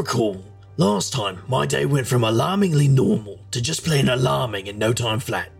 Recall, 0.00 0.42
last 0.78 1.12
time 1.12 1.42
my 1.46 1.66
day 1.66 1.84
went 1.84 2.06
from 2.06 2.24
alarmingly 2.24 2.88
normal 2.88 3.38
to 3.50 3.60
just 3.60 3.84
plain 3.84 4.08
alarming 4.08 4.66
in 4.66 4.78
no 4.78 4.94
time 4.94 5.20
flat. 5.20 5.50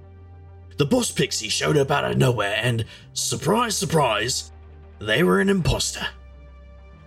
The 0.78 0.86
boss 0.86 1.10
pixie 1.10 1.50
showed 1.50 1.76
up 1.76 1.90
out 1.90 2.10
of 2.10 2.16
nowhere 2.16 2.58
and, 2.62 2.86
surprise, 3.12 3.76
surprise, 3.76 4.50
they 4.98 5.22
were 5.22 5.40
an 5.40 5.50
imposter. 5.50 6.06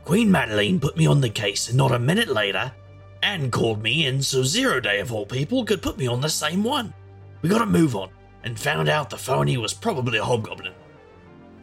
Queen 0.05 0.29
Madeline 0.29 0.79
put 0.79 0.95
me 0.95 1.07
on 1.07 1.21
the 1.21 1.29
case, 1.29 1.69
and 1.69 1.77
not 1.79 1.91
a 1.91 1.97
minute 1.97 2.27
later, 2.27 2.71
Anne 3.23 3.49
called 3.49 3.81
me 3.81 4.05
in 4.05 4.21
so 4.21 4.43
Zero 4.43 4.79
Day 4.79 4.99
of 4.99 5.11
all 5.11 5.25
people 5.25 5.65
could 5.65 5.81
put 5.81 5.97
me 5.97 6.05
on 6.05 6.21
the 6.21 6.29
same 6.29 6.63
one. 6.63 6.93
We 7.41 7.49
got 7.49 7.63
a 7.63 7.65
move 7.65 7.95
on 7.95 8.11
and 8.43 8.59
found 8.59 8.89
out 8.89 9.09
the 9.09 9.17
phony 9.17 9.57
was 9.57 9.73
probably 9.73 10.19
a 10.19 10.23
hobgoblin. 10.23 10.73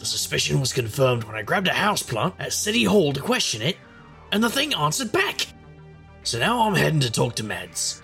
The 0.01 0.05
suspicion 0.05 0.59
was 0.59 0.73
confirmed 0.73 1.23
when 1.23 1.37
I 1.37 1.43
grabbed 1.43 1.69
a 1.69 1.71
houseplant 1.71 2.35
at 2.41 2.53
City 2.53 2.83
Hall 2.83 3.13
to 3.13 3.21
question 3.21 3.63
it, 3.63 3.77
and 4.33 4.43
the 4.43 4.51
thing 4.51 4.75
answered 4.75 5.13
back. 5.13 5.47
So 6.23 6.39
now 6.39 6.63
I'm 6.67 6.75
heading 6.75 7.01
to 7.01 7.11
talk 7.11 7.35
to 7.37 7.45
Mads. 7.45 8.03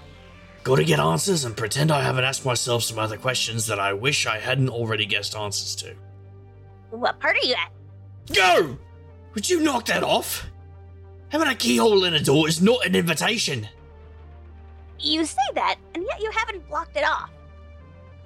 Gotta 0.65 0.85
get 0.85 0.99
answers 0.99 1.45
and 1.45 1.57
pretend 1.57 1.93
I 1.93 2.03
haven't 2.03 2.25
asked 2.25 2.45
myself 2.45 2.83
some 2.83 2.99
other 2.99 3.17
questions 3.17 3.67
that 3.67 3.79
I 3.79 3.93
wish 3.93 4.27
I 4.27 4.39
hadn't 4.39 4.71
already 4.71 5.07
guessed 5.07 5.37
answers 5.37 5.77
to. 5.77 5.95
What 6.91 7.21
part 7.21 7.37
are 7.37 7.47
you 7.47 7.55
at? 7.55 7.73
Go! 8.35 8.79
Would 9.35 9.49
you 9.49 9.61
knock 9.61 9.87
that 9.87 10.03
off? 10.03 10.47
Having 11.29 11.49
a 11.49 11.55
keyhole 11.55 12.05
in 12.05 12.15
a 12.15 12.23
door 12.23 12.49
is 12.49 12.63
not 12.63 12.85
an 12.87 12.95
invitation. 12.95 13.69
You 14.99 15.25
say 15.25 15.37
that, 15.55 15.77
and 15.95 16.05
yet 16.09 16.21
you 16.21 16.31
haven't 16.31 16.67
blocked 16.69 16.97
it 16.97 17.05
off. 17.05 17.31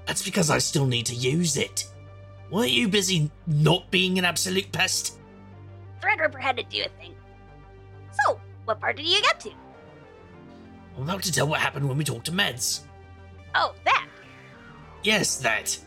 That's 0.06 0.22
because 0.22 0.50
I 0.50 0.58
still 0.58 0.86
need 0.86 1.06
to 1.06 1.14
use 1.14 1.56
it. 1.56 1.86
Weren't 2.50 2.70
you 2.70 2.88
busy 2.88 3.30
not 3.46 3.90
being 3.90 4.18
an 4.18 4.24
absolute 4.24 4.70
pest? 4.72 5.18
Threadripper 6.00 6.40
had 6.40 6.56
to 6.56 6.62
do 6.62 6.84
a 6.84 6.88
thing. 7.00 7.14
So, 8.24 8.40
what 8.64 8.80
part 8.80 8.96
did 8.96 9.06
you 9.06 9.20
get 9.20 9.40
to? 9.40 9.50
I'm 11.00 11.08
about 11.08 11.22
to 11.22 11.32
tell 11.32 11.48
what 11.48 11.60
happened 11.60 11.88
when 11.88 11.96
we 11.96 12.04
talked 12.04 12.26
to 12.26 12.32
Mads. 12.32 12.84
Oh, 13.54 13.74
that. 13.84 14.06
Yes, 15.02 15.38
that. 15.38 15.78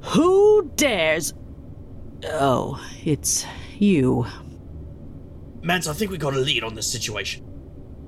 Who 0.00 0.68
dares? 0.74 1.34
Oh, 2.24 2.84
it's 3.04 3.46
you. 3.78 4.26
Mads, 5.62 5.86
I 5.86 5.92
think 5.92 6.10
we 6.10 6.18
got 6.18 6.34
a 6.34 6.38
lead 6.38 6.64
on 6.64 6.74
this 6.74 6.90
situation. 6.90 7.46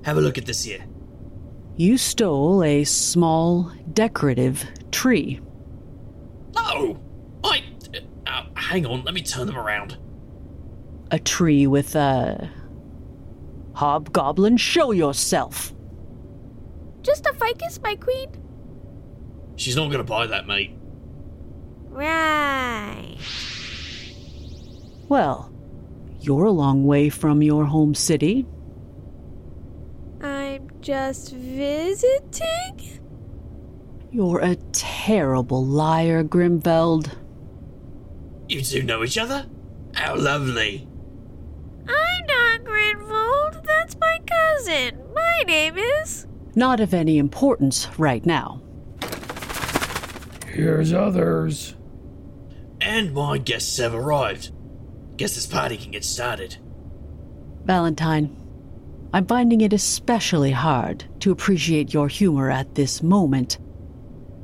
Have 0.03 0.17
a 0.17 0.21
look 0.21 0.37
at 0.37 0.45
this 0.45 0.65
here. 0.65 0.83
You 1.77 1.97
stole 1.97 2.61
a 2.61 2.83
small 2.83 3.71
decorative 3.93 4.65
tree. 4.91 5.39
No! 6.53 6.99
I. 7.41 7.63
Uh, 8.27 8.43
hang 8.55 8.85
on, 8.85 9.03
let 9.05 9.13
me 9.13 9.21
turn 9.21 9.47
them 9.47 9.57
around. 9.57 9.97
A 11.09 11.19
tree 11.19 11.67
with 11.67 11.95
a. 11.95 12.51
Hobgoblin, 13.73 14.57
show 14.57 14.91
yourself! 14.91 15.73
Just 17.01 17.25
a 17.25 17.33
ficus, 17.33 17.79
my 17.81 17.95
queen. 17.95 18.29
She's 19.55 19.75
not 19.75 19.91
gonna 19.91 20.03
buy 20.03 20.27
that, 20.27 20.47
mate. 20.47 20.75
Right. 21.89 23.17
Well, 25.09 25.51
you're 26.19 26.45
a 26.45 26.51
long 26.51 26.85
way 26.85 27.09
from 27.09 27.41
your 27.41 27.65
home 27.65 27.93
city. 27.95 28.45
I'm 30.21 30.69
just 30.81 31.33
visiting? 31.33 32.99
You're 34.11 34.39
a 34.39 34.55
terrible 34.71 35.65
liar, 35.65 36.23
Grimveld. 36.23 37.17
You 38.47 38.61
two 38.61 38.83
know 38.83 39.03
each 39.03 39.17
other? 39.17 39.47
How 39.93 40.15
lovely. 40.15 40.87
I'm 41.87 42.25
not 42.27 42.30
Grinvold. 42.63 43.65
That's 43.65 43.95
my 43.99 44.19
cousin. 44.25 44.99
My 45.13 45.43
name 45.45 45.77
is. 45.77 46.27
Not 46.55 46.79
of 46.79 46.93
any 46.93 47.17
importance 47.17 47.87
right 47.97 48.25
now. 48.25 48.61
Here's 50.47 50.93
others. 50.93 51.75
And 52.81 53.13
my 53.13 53.37
guests 53.37 53.77
have 53.77 53.93
arrived. 53.93 54.51
Guess 55.17 55.35
this 55.35 55.47
party 55.47 55.77
can 55.77 55.91
get 55.91 56.03
started. 56.03 56.57
Valentine, 57.63 58.35
I'm 59.13 59.25
finding 59.27 59.61
it 59.61 59.73
especially 59.73 60.51
hard 60.51 61.05
to 61.19 61.31
appreciate 61.31 61.93
your 61.93 62.07
humor 62.07 62.49
at 62.49 62.75
this 62.75 63.03
moment. 63.03 63.59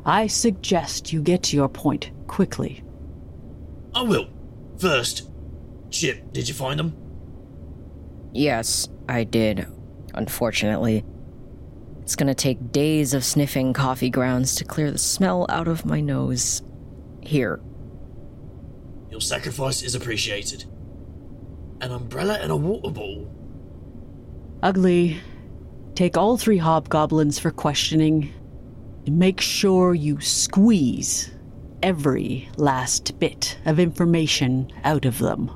I 0.05 0.27
suggest 0.27 1.11
you 1.11 1.21
get 1.21 1.43
to 1.43 1.57
your 1.57 1.69
point 1.69 2.11
quickly. 2.27 2.83
I 3.93 4.03
will. 4.03 4.27
First, 4.77 5.29
Chip, 5.89 6.31
did 6.31 6.47
you 6.47 6.53
find 6.53 6.79
them? 6.79 7.06
Yes, 8.33 8.87
I 9.07 9.23
did. 9.23 9.67
Unfortunately. 10.13 11.03
It's 12.01 12.15
gonna 12.15 12.33
take 12.33 12.71
days 12.71 13.13
of 13.13 13.25
sniffing 13.25 13.73
coffee 13.73 14.09
grounds 14.09 14.55
to 14.55 14.63
clear 14.63 14.91
the 14.91 14.97
smell 14.97 15.45
out 15.49 15.67
of 15.67 15.85
my 15.85 15.99
nose. 15.99 16.61
Here. 17.21 17.59
Your 19.11 19.21
sacrifice 19.21 19.83
is 19.83 19.95
appreciated. 19.95 20.65
An 21.81 21.91
umbrella 21.91 22.39
and 22.41 22.51
a 22.51 22.55
water 22.55 22.91
bottle. 22.91 23.33
Ugly, 24.63 25.17
take 25.95 26.17
all 26.17 26.37
three 26.37 26.57
hobgoblins 26.57 27.39
for 27.39 27.51
questioning 27.51 28.33
and 29.05 29.19
make 29.19 29.41
sure 29.41 29.93
you 29.93 30.19
squeeze 30.21 31.31
every 31.83 32.49
last 32.57 33.19
bit 33.19 33.57
of 33.65 33.79
information 33.79 34.71
out 34.83 35.05
of 35.05 35.19
them. 35.19 35.51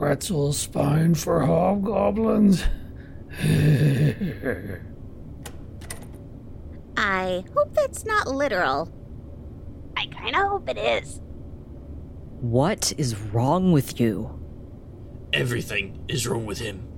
Pretzel 0.00 0.54
spine 0.54 1.14
for 1.14 1.44
hobgoblins. 1.44 2.64
I 6.96 7.44
hope 7.54 7.74
that's 7.74 8.06
not 8.06 8.26
literal. 8.26 8.90
I 9.98 10.06
kinda 10.06 10.38
hope 10.48 10.70
it 10.70 10.78
is. 10.78 11.20
What 12.40 12.94
is 12.96 13.14
wrong 13.14 13.72
with 13.72 14.00
you? 14.00 14.40
Everything 15.34 16.02
is 16.08 16.26
wrong 16.26 16.46
with 16.46 16.60
him. 16.60 16.88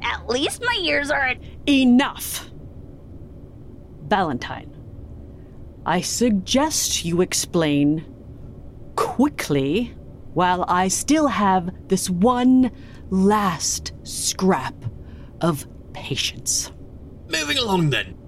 At 0.00 0.26
least 0.30 0.62
my 0.64 0.80
ears 0.82 1.10
aren't. 1.10 1.42
Enough! 1.68 2.50
Valentine, 4.06 4.74
I 5.84 6.00
suggest 6.00 7.04
you 7.04 7.20
explain 7.20 8.06
quickly 8.96 9.94
while 10.36 10.66
I 10.68 10.88
still 10.88 11.28
have 11.28 11.88
this 11.88 12.10
one 12.10 12.70
last 13.08 13.94
scrap 14.02 14.74
of 15.40 15.66
patience. 15.94 16.70
Moving 17.26 17.56
along 17.56 17.88
then. 17.88 18.18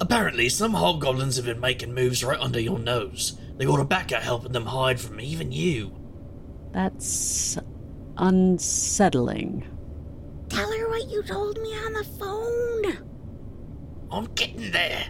Apparently, 0.00 0.48
some 0.50 0.74
hobgoblins 0.74 1.34
have 1.34 1.46
been 1.46 1.58
making 1.58 1.94
moves 1.94 2.22
right 2.22 2.38
under 2.38 2.60
your 2.60 2.78
nose. 2.78 3.40
They 3.56 3.64
got 3.64 3.80
a 3.80 3.84
backer 3.84 4.20
helping 4.20 4.52
them 4.52 4.66
hide 4.66 5.00
from 5.00 5.20
even 5.20 5.50
you. 5.50 5.98
That's 6.70 7.58
unsettling. 8.16 9.66
Tell 10.50 10.70
her 10.70 10.88
what 10.88 11.10
you 11.10 11.24
told 11.24 11.60
me 11.60 11.70
on 11.70 11.92
the 11.92 12.04
phone. 12.04 13.08
I'm 14.12 14.32
getting 14.34 14.70
there. 14.70 15.08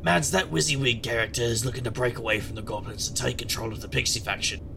Mads, 0.00 0.30
that 0.30 0.50
Wizzywig 0.50 1.02
character 1.02 1.42
is 1.42 1.66
looking 1.66 1.84
to 1.84 1.90
break 1.90 2.16
away 2.16 2.40
from 2.40 2.54
the 2.54 2.62
goblins 2.62 3.08
and 3.08 3.16
take 3.18 3.36
control 3.36 3.70
of 3.70 3.82
the 3.82 3.88
pixie 3.88 4.20
faction. 4.20 4.69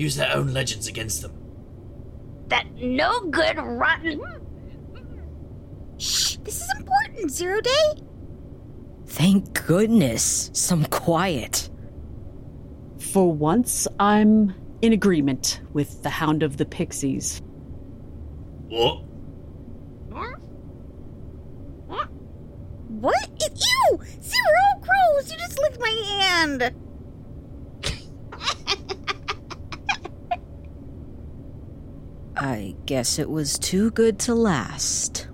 Use 0.00 0.16
their 0.16 0.34
own 0.34 0.54
legends 0.54 0.88
against 0.88 1.20
them. 1.20 1.32
That 2.48 2.64
no 2.76 3.20
good 3.26 3.58
rotten. 3.58 4.22
Shh, 5.98 6.36
this 6.36 6.62
is 6.62 6.68
important, 6.78 7.30
Zero 7.30 7.60
Day. 7.60 7.92
Thank 9.04 9.66
goodness. 9.66 10.50
Some 10.54 10.86
quiet. 10.86 11.68
For 12.98 13.30
once, 13.30 13.86
I'm 13.98 14.54
in 14.80 14.94
agreement 14.94 15.60
with 15.74 16.02
the 16.02 16.08
Hound 16.08 16.42
of 16.42 16.56
the 16.56 16.64
Pixies. 16.64 17.42
What? 18.68 19.04
What? 22.88 23.30
It's 23.38 23.66
you! 23.66 23.98
Zero 24.22 24.80
crows! 24.80 25.30
You 25.30 25.36
just 25.36 25.60
licked 25.60 25.78
my 25.78 25.90
hand! 26.20 26.74
I 32.40 32.74
guess 32.86 33.18
it 33.18 33.28
was 33.28 33.58
too 33.58 33.90
good 33.90 34.18
to 34.20 34.34
last. 34.34 35.28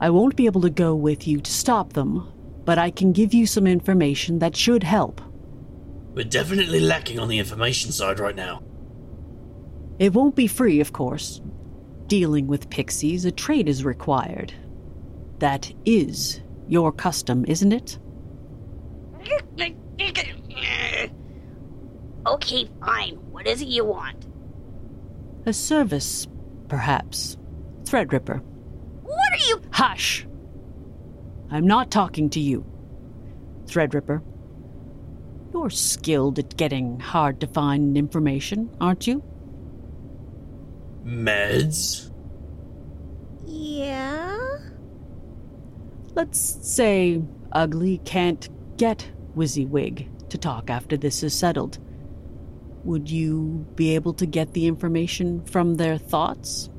I 0.00 0.08
won't 0.08 0.34
be 0.34 0.46
able 0.46 0.62
to 0.62 0.70
go 0.70 0.94
with 0.94 1.28
you 1.28 1.38
to 1.38 1.52
stop 1.52 1.92
them, 1.92 2.26
but 2.64 2.78
I 2.78 2.90
can 2.90 3.12
give 3.12 3.34
you 3.34 3.44
some 3.46 3.66
information 3.66 4.38
that 4.38 4.56
should 4.56 4.82
help. 4.82 5.20
We're 6.14 6.24
definitely 6.24 6.80
lacking 6.80 7.18
on 7.18 7.28
the 7.28 7.38
information 7.38 7.92
side 7.92 8.18
right 8.18 8.34
now. 8.34 8.62
It 9.98 10.14
won't 10.14 10.34
be 10.34 10.46
free, 10.46 10.80
of 10.80 10.94
course. 10.94 11.42
Dealing 12.06 12.46
with 12.46 12.70
pixies, 12.70 13.26
a 13.26 13.30
trade 13.30 13.68
is 13.68 13.84
required. 13.84 14.54
That 15.40 15.70
is 15.84 16.40
your 16.68 16.90
custom, 16.90 17.44
isn't 17.46 17.72
it? 17.72 17.98
Okay, 22.26 22.68
fine. 22.84 23.14
What 23.32 23.46
is 23.46 23.62
it 23.62 23.68
you 23.68 23.84
want? 23.84 24.29
A 25.46 25.52
service, 25.52 26.28
perhaps. 26.68 27.36
Threadripper. 27.84 28.40
What 29.02 29.32
are 29.32 29.46
you? 29.48 29.62
Hush! 29.72 30.26
I'm 31.50 31.66
not 31.66 31.90
talking 31.90 32.30
to 32.30 32.40
you. 32.40 32.64
Threadripper. 33.66 34.22
You're 35.52 35.70
skilled 35.70 36.38
at 36.38 36.56
getting 36.56 37.00
hard 37.00 37.40
to 37.40 37.46
find 37.46 37.96
information, 37.96 38.70
aren't 38.80 39.06
you? 39.06 39.22
Mads? 41.02 42.10
Yeah? 43.46 44.38
Let's 46.14 46.38
say 46.38 47.22
Ugly 47.52 47.98
can't 48.04 48.48
get 48.76 49.10
Wizzywig 49.34 50.28
to 50.28 50.38
talk 50.38 50.70
after 50.70 50.96
this 50.96 51.22
is 51.22 51.34
settled. 51.34 51.78
Would 52.84 53.10
you 53.10 53.66
be 53.74 53.94
able 53.94 54.14
to 54.14 54.26
get 54.26 54.52
the 54.52 54.66
information 54.66 55.44
from 55.44 55.74
their 55.74 55.98
thoughts? 55.98 56.70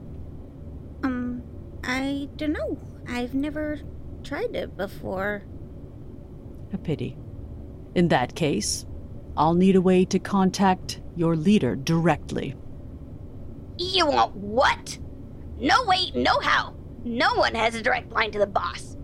Um, 1.04 1.44
I 1.84 2.28
don't 2.38 2.54
know. 2.54 2.80
I've 3.08 3.34
never 3.34 3.80
tried 4.24 4.56
it 4.56 4.76
before. 4.78 5.44
A 6.74 6.78
pity. 6.78 7.18
In 7.94 8.08
that 8.08 8.36
case, 8.36 8.86
I'll 9.38 9.54
need 9.54 9.76
a 9.76 9.82
way 9.82 10.06
to 10.06 10.20
contact 10.20 11.02
your 11.16 11.36
leader 11.36 11.76
directly. 11.76 12.56
You 13.78 14.08
want 14.08 14.36
what? 14.36 14.98
No 15.60 15.84
way, 15.86 16.12
no 16.16 16.40
how. 16.40 16.74
No 17.04 17.36
one 17.36 17.56
has 17.56 17.76
a 17.76 17.82
direct 17.82 18.12
line 18.12 18.32
to 18.32 18.40
the 18.40 18.48
boss. 18.48 18.96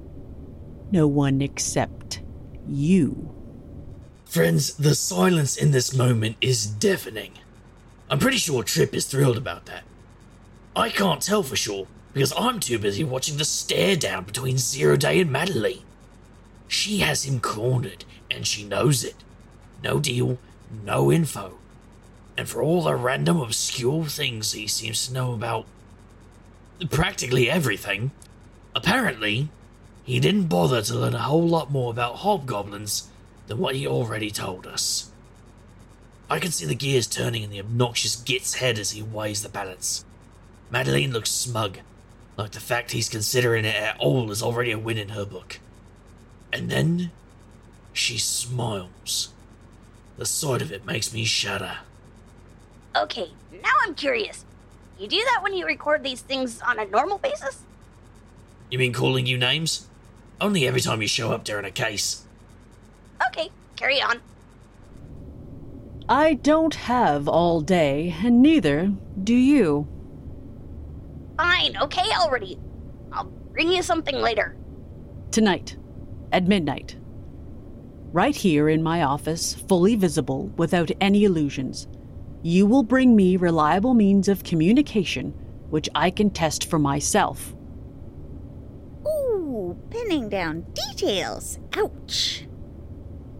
No 0.91 1.07
one 1.07 1.41
except 1.41 2.21
you. 2.67 3.36
Friends, 4.37 4.75
the 4.75 4.93
silence 4.93 5.57
in 5.57 5.71
this 5.71 5.95
moment 5.95 6.35
is 6.41 6.67
deafening. 6.67 7.31
I'm 8.07 8.19
pretty 8.19 8.37
sure 8.37 8.61
Trip 8.61 8.93
is 8.93 9.07
thrilled 9.07 9.35
about 9.35 9.65
that. 9.65 9.83
I 10.75 10.89
can't 10.89 11.23
tell 11.23 11.41
for 11.41 11.55
sure 11.55 11.87
because 12.13 12.31
I'm 12.37 12.59
too 12.59 12.77
busy 12.77 13.03
watching 13.03 13.37
the 13.37 13.45
stare 13.45 13.95
down 13.95 14.25
between 14.25 14.59
Zero 14.59 14.95
Day 14.95 15.21
and 15.21 15.31
Madeline. 15.31 15.81
She 16.67 16.99
has 16.99 17.25
him 17.25 17.39
cornered 17.39 18.05
and 18.29 18.45
she 18.45 18.63
knows 18.63 19.03
it. 19.03 19.15
No 19.83 19.99
deal, 19.99 20.37
no 20.85 21.11
info. 21.11 21.57
And 22.37 22.47
for 22.47 22.61
all 22.61 22.83
the 22.83 22.93
random 22.93 23.41
obscure 23.41 24.05
things 24.05 24.51
he 24.51 24.67
seems 24.67 25.07
to 25.07 25.13
know 25.13 25.33
about 25.33 25.65
practically 26.91 27.49
everything, 27.49 28.11
apparently 28.75 29.49
he 30.03 30.19
didn't 30.19 30.45
bother 30.45 30.83
to 30.83 30.93
learn 30.93 31.15
a 31.15 31.23
whole 31.23 31.47
lot 31.47 31.71
more 31.71 31.89
about 31.89 32.17
hobgoblins 32.17 33.09
than 33.47 33.57
what 33.57 33.75
he 33.75 33.87
already 33.87 34.29
told 34.29 34.67
us. 34.67 35.11
I 36.29 36.39
can 36.39 36.51
see 36.51 36.65
the 36.65 36.75
gears 36.75 37.07
turning 37.07 37.43
in 37.43 37.49
the 37.49 37.59
obnoxious 37.59 38.15
Git's 38.15 38.55
head 38.55 38.77
as 38.77 38.91
he 38.91 39.01
weighs 39.01 39.41
the 39.41 39.49
balance. 39.49 40.03
Madeline 40.69 41.13
looks 41.13 41.31
smug, 41.31 41.79
like 42.35 42.51
the 42.51 42.59
fact 42.59 42.91
he's 42.91 43.09
considering 43.09 43.65
it 43.65 43.75
at 43.75 43.97
all 43.99 44.29
is 44.31 44.43
already 44.43 44.71
a 44.71 44.77
win 44.77 44.97
in 44.97 45.09
her 45.09 45.25
book. 45.25 45.59
And 46.51 46.69
then 46.69 47.11
she 47.93 48.17
smiles. 48.17 49.29
The 50.17 50.25
sight 50.25 50.61
of 50.61 50.71
it 50.71 50.85
makes 50.85 51.13
me 51.13 51.23
shudder. 51.23 51.77
Okay, 52.95 53.31
now 53.63 53.71
I'm 53.85 53.95
curious. 53.95 54.43
You 54.99 55.07
do 55.07 55.17
that 55.17 55.41
when 55.43 55.53
you 55.53 55.65
record 55.65 56.03
these 56.03 56.21
things 56.21 56.59
on 56.61 56.79
a 56.79 56.85
normal 56.85 57.19
basis? 57.19 57.61
You 58.69 58.79
mean 58.79 58.93
calling 58.93 59.25
you 59.25 59.37
names? 59.37 59.87
Only 60.41 60.67
every 60.67 60.81
time 60.81 61.01
you 61.01 61.07
show 61.07 61.31
up 61.31 61.43
during 61.43 61.65
a 61.65 61.71
case. 61.71 62.23
Okay, 63.27 63.49
carry 63.75 64.01
on. 64.01 64.21
I 66.09 66.35
don't 66.35 66.75
have 66.75 67.27
all 67.27 67.59
day, 67.59 68.15
and 68.23 68.41
neither 68.41 68.93
do 69.23 69.35
you. 69.35 69.87
Fine, 71.37 71.77
okay 71.77 72.09
already. 72.15 72.57
I'll 73.11 73.25
bring 73.25 73.71
you 73.71 73.81
something 73.81 74.15
later. 74.15 74.55
Tonight, 75.31 75.77
at 76.31 76.47
midnight. 76.47 76.95
Right 78.13 78.35
here 78.35 78.69
in 78.69 78.81
my 78.81 79.03
office, 79.03 79.53
fully 79.53 79.95
visible, 79.95 80.47
without 80.55 80.89
any 81.01 81.25
illusions. 81.25 81.87
You 82.41 82.65
will 82.65 82.83
bring 82.83 83.15
me 83.15 83.35
reliable 83.35 83.93
means 83.93 84.29
of 84.29 84.45
communication, 84.45 85.33
which 85.69 85.89
I 85.93 86.09
can 86.09 86.29
test 86.29 86.69
for 86.69 86.79
myself. 86.79 87.53
Ooh, 89.05 89.77
pinning 89.89 90.29
down 90.29 90.65
details. 90.73 91.59
Ouch. 91.75 92.46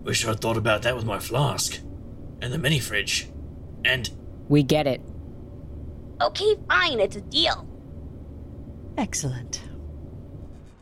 Wish 0.08 0.26
I'd 0.26 0.40
thought 0.40 0.56
about 0.56 0.84
that 0.84 0.96
with 0.96 1.04
my 1.04 1.20
flask. 1.20 1.82
And 2.42 2.54
the 2.54 2.58
mini 2.58 2.80
fridge. 2.80 3.28
And 3.84 4.10
We 4.48 4.64
get 4.64 4.88
it. 4.88 5.02
Okay, 6.22 6.56
fine, 6.70 7.02
it's 7.02 7.18
a 7.18 7.22
deal. 7.22 7.68
Excellent. 8.98 9.62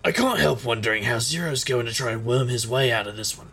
I 0.04 0.12
can't 0.12 0.38
help 0.38 0.64
wondering 0.64 1.06
how 1.06 1.18
Zero's 1.18 1.64
going 1.64 1.88
to 1.88 1.94
try 1.94 2.12
and 2.12 2.24
worm 2.24 2.50
his 2.50 2.68
way 2.68 2.92
out 2.92 3.08
of 3.08 3.18
this 3.18 3.36
one. 3.36 3.48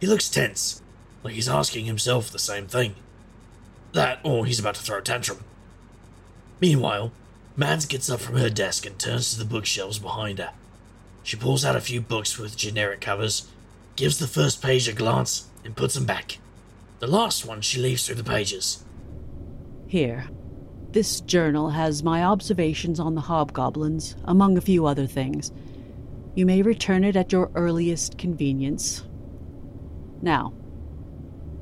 He 0.00 0.06
looks 0.06 0.28
tense, 0.28 0.80
like 1.24 1.34
he's 1.34 1.48
asking 1.48 1.86
himself 1.86 2.30
the 2.30 2.38
same 2.38 2.68
thing. 2.68 2.94
That, 3.94 4.20
or 4.22 4.46
he's 4.46 4.60
about 4.60 4.76
to 4.76 4.82
throw 4.82 4.98
a 4.98 5.02
tantrum. 5.02 5.42
Meanwhile, 6.60 7.10
Mads 7.56 7.84
gets 7.84 8.08
up 8.08 8.20
from 8.20 8.36
her 8.36 8.48
desk 8.48 8.86
and 8.86 8.96
turns 8.96 9.32
to 9.32 9.40
the 9.40 9.44
bookshelves 9.44 9.98
behind 9.98 10.38
her. 10.38 10.52
She 11.24 11.36
pulls 11.36 11.64
out 11.64 11.74
a 11.74 11.80
few 11.80 12.00
books 12.00 12.38
with 12.38 12.56
generic 12.56 13.00
covers, 13.00 13.48
gives 13.96 14.18
the 14.18 14.28
first 14.28 14.62
page 14.62 14.88
a 14.88 14.92
glance, 14.92 15.48
and 15.64 15.74
puts 15.74 15.94
them 15.94 16.06
back. 16.06 16.38
The 16.98 17.06
last 17.06 17.44
one 17.44 17.60
she 17.60 17.80
leaves 17.80 18.06
through 18.06 18.16
the 18.16 18.24
pages. 18.24 18.84
Here. 19.86 20.28
This 20.92 21.20
journal 21.20 21.70
has 21.70 22.02
my 22.02 22.24
observations 22.24 23.00
on 23.00 23.14
the 23.14 23.20
hobgoblins, 23.20 24.16
among 24.24 24.56
a 24.56 24.62
few 24.62 24.86
other 24.86 25.06
things. 25.06 25.52
You 26.34 26.46
may 26.46 26.62
return 26.62 27.04
it 27.04 27.16
at 27.16 27.32
your 27.32 27.50
earliest 27.54 28.16
convenience. 28.16 29.04
Now, 30.22 30.54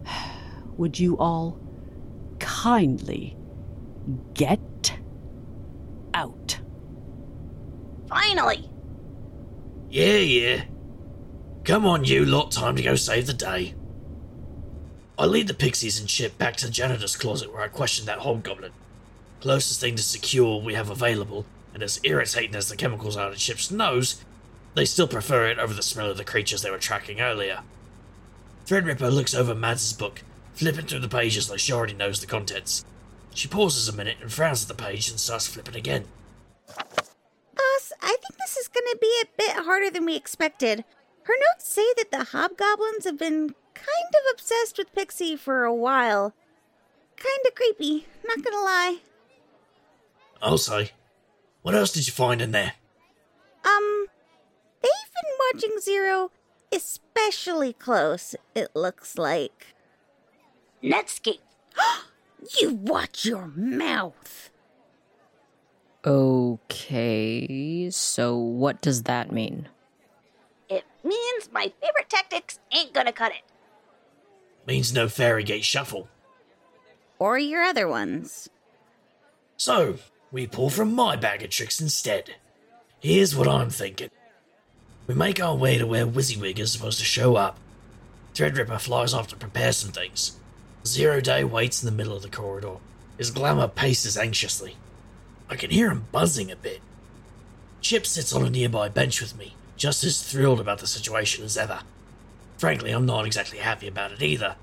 would 0.77 0.99
you 0.99 1.19
all 1.19 1.59
kindly 2.39 3.37
get 4.35 4.97
out? 6.13 6.61
Finally. 8.09 8.69
Yeah, 9.91 10.19
yeah. 10.19 10.65
Come 11.65 11.87
on, 11.87 12.05
you 12.05 12.27
lot, 12.27 12.53
time 12.53 12.77
to 12.77 12.83
go 12.83 12.95
save 12.95 13.27
the 13.27 13.33
day. 13.33 13.75
I 15.19 15.25
lead 15.25 15.49
the 15.49 15.55
pixies 15.55 15.99
and 15.99 16.07
Chip 16.07 16.37
back 16.37 16.57
to 16.57 16.67
the 16.67 16.73
janitor's 16.73 17.17
closet 17.17 17.51
where 17.51 17.63
I 17.63 17.69
question 17.69 18.05
that 18.05 18.19
hobgoblin. 18.19 18.73
Closest 19.41 19.81
thing 19.81 19.97
to 19.97 20.03
secure 20.03 20.61
we 20.61 20.75
have 20.75 20.91
available, 20.91 21.47
and 21.73 21.83
as 21.83 22.01
irritating 22.05 22.55
as 22.55 22.69
the 22.69 22.77
chemicals 22.77 23.17
are 23.17 23.31
to 23.31 23.37
Chip's 23.37 23.71
nose, 23.71 24.23
they 24.75 24.85
still 24.85 25.09
prefer 25.09 25.47
it 25.47 25.59
over 25.59 25.73
the 25.73 25.83
smell 25.83 26.11
of 26.11 26.19
the 26.19 26.25
creatures 26.25 26.61
they 26.61 26.71
were 26.71 26.77
tracking 26.77 27.23
earlier. 27.23 27.61
Threadripper 28.67 29.11
looks 29.11 29.35
over 29.35 29.55
Mads's 29.55 29.95
book, 29.95 30.23
flipping 30.53 30.85
through 30.85 30.99
the 30.99 31.09
pages 31.09 31.49
like 31.49 31.61
she 31.61 31.73
already 31.73 31.95
knows 31.95 32.21
the 32.21 32.27
contents. 32.27 32.85
She 33.33 33.49
pauses 33.49 33.89
a 33.89 33.97
minute 33.97 34.19
and 34.21 34.31
frowns 34.31 34.63
at 34.63 34.69
the 34.69 34.83
page 34.83 35.09
and 35.09 35.19
starts 35.19 35.47
flipping 35.47 35.77
again. 35.77 36.05
Boss, 36.77 37.93
I 38.03 38.17
think 38.21 38.37
this 38.39 38.59
is 38.59 38.69
gonna 38.69 38.97
be 39.01 39.23
a 39.23 39.39
bit 39.39 39.65
harder 39.65 39.91
than 39.91 40.05
we 40.05 40.15
expected. 40.15 40.85
Her 41.25 41.35
notes 41.39 41.67
say 41.69 41.87
that 41.97 42.11
the 42.11 42.25
hobgoblins 42.25 43.05
have 43.05 43.19
been 43.19 43.55
kind 43.75 44.15
of 44.15 44.35
obsessed 44.35 44.79
with 44.79 44.95
Pixie 44.95 45.37
for 45.37 45.65
a 45.65 45.75
while. 45.75 46.35
Kinda 47.17 47.51
creepy, 47.55 48.07
not 48.25 48.43
gonna 48.43 48.63
lie. 48.63 48.99
I'll 50.43 50.59
say. 50.59 50.93
What 51.63 51.75
else 51.75 51.93
did 51.93 52.07
you 52.07 52.13
find 52.13 52.43
in 52.43 52.53
there? 52.53 52.75
Um, 53.65 54.07
they've 54.83 54.91
been 55.15 55.39
watching 55.53 55.81
Zero 55.81 56.31
especially 56.75 57.73
close, 57.73 58.35
it 58.55 58.71
looks 58.75 59.17
like. 59.17 59.75
Netscape. 60.83 61.39
you 62.61 62.75
watch 62.75 63.25
your 63.25 63.47
mouth. 63.57 64.51
Okay, 66.05 67.89
so 67.91 68.37
what 68.37 68.83
does 68.83 69.05
that 69.05 69.33
mean? 69.33 69.69
It 71.05 71.09
means 71.09 71.51
my 71.53 71.73
favorite 71.81 72.09
tactics 72.09 72.59
ain't 72.73 72.95
gonna 72.95 73.13
cut 73.13 73.33
it. 73.33 73.43
Means 74.67 74.93
no 74.93 75.07
Fairygate 75.07 75.63
shuffle. 75.63 76.09
Or 77.19 77.39
your 77.39 77.63
other 77.63 77.87
ones. 77.87 78.49
So, 79.59 79.99
we 80.33 80.47
pull 80.47 80.71
from 80.71 80.95
my 80.95 81.17
bag 81.17 81.43
of 81.43 81.51
tricks 81.51 81.81
instead. 81.81 82.37
Here's 83.01 83.37
what 83.37 83.47
I'm 83.47 83.69
thinking. 83.69 84.11
We 85.07 85.15
make 85.15 85.41
our 85.41 85.55
way 85.55 85.77
to 85.77 85.87
where 85.87 86.07
Wizzywig 86.07 86.59
is 86.59 86.73
supposed 86.73 86.99
to 86.99 87.05
show 87.05 87.37
up. 87.37 87.59
Threadripper 88.33 88.81
flies 88.81 89.13
off 89.13 89.29
to 89.29 89.37
prepare 89.37 89.73
some 89.73 89.93
things. 89.93 90.39
Zero 90.87 91.21
Day 91.21 91.45
waits 91.45 91.83
in 91.83 91.87
the 91.87 91.97
middle 91.97 92.17
of 92.17 92.23
the 92.23 92.31
corridor. 92.31 92.77
His 93.19 93.31
glamour 93.31 93.69
paces 93.69 94.17
anxiously. 94.17 94.77
I 95.51 95.57
can 95.57 95.71
hear 95.71 95.91
him 95.91 96.07
buzzing 96.11 96.51
a 96.51 96.57
bit. 96.57 96.81
Chip 97.83 98.07
sits 98.07 98.33
on 98.33 98.45
a 98.45 98.51
nearby 98.51 98.89
bench 98.89 99.21
with 99.21 99.37
me, 99.37 99.55
just 99.77 100.05
as 100.05 100.23
thrilled 100.23 100.61
about 100.61 100.79
the 100.79 100.87
situation 100.87 101.45
as 101.45 101.57
ever. 101.57 101.81
Frankly, 102.59 102.91
I'm 102.93 103.07
not 103.07 103.27
exactly 103.27 103.59
happy 103.59 103.89
about 103.89 104.13
it 104.13 104.23
either. 104.23 104.57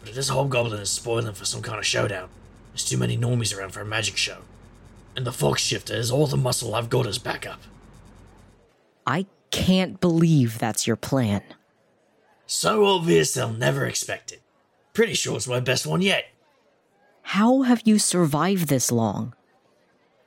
But 0.00 0.10
if 0.10 0.14
this 0.14 0.28
hobgoblin 0.28 0.80
is 0.80 0.90
spoiling 0.90 1.34
for 1.34 1.44
some 1.44 1.62
kind 1.62 1.78
of 1.78 1.86
showdown, 1.86 2.28
There's 2.72 2.88
too 2.88 2.96
many 2.98 3.18
normies 3.18 3.56
around 3.56 3.70
for 3.70 3.80
a 3.80 3.84
magic 3.84 4.16
show. 4.16 4.38
And 5.16 5.26
the 5.26 5.32
Fox 5.32 5.60
Shifter 5.62 5.94
is 5.94 6.12
all 6.12 6.28
the 6.28 6.36
muscle 6.36 6.74
I've 6.76 6.88
got 6.90 7.06
as 7.06 7.18
backup. 7.18 7.60
I 9.04 9.26
can't 9.50 10.00
believe 10.00 10.58
that's 10.58 10.86
your 10.86 10.94
plan. 10.94 11.42
So 12.46 12.84
obvious 12.86 13.34
they'll 13.34 13.52
never 13.52 13.84
expect 13.84 14.30
it. 14.30 14.42
Pretty 14.94 15.14
sure 15.14 15.36
it's 15.36 15.48
my 15.48 15.58
best 15.60 15.86
one 15.86 16.02
yet. 16.02 16.26
How 17.22 17.62
have 17.62 17.82
you 17.84 17.98
survived 17.98 18.68
this 18.68 18.92
long? 18.92 19.34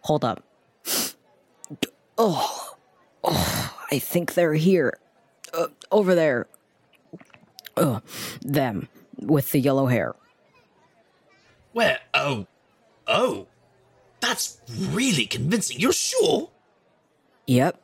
Hold 0.02 0.26
up. 0.26 0.44
Oh, 2.18 2.76
oh 3.24 3.61
I 3.92 4.00
think 4.00 4.34
they're 4.34 4.54
here. 4.54 4.98
Uh, 5.54 5.68
over 5.92 6.16
there. 6.16 6.48
Oh, 7.76 8.02
them 8.42 8.88
with 9.18 9.52
the 9.52 9.60
yellow 9.60 9.88
hair. 9.88 10.16
Where? 11.74 12.00
Oh. 12.14 12.48
Oh. 13.08 13.48
That's 14.20 14.62
really 14.92 15.26
convincing. 15.26 15.80
You're 15.80 15.94
sure? 15.94 16.50
Yep, 17.48 17.82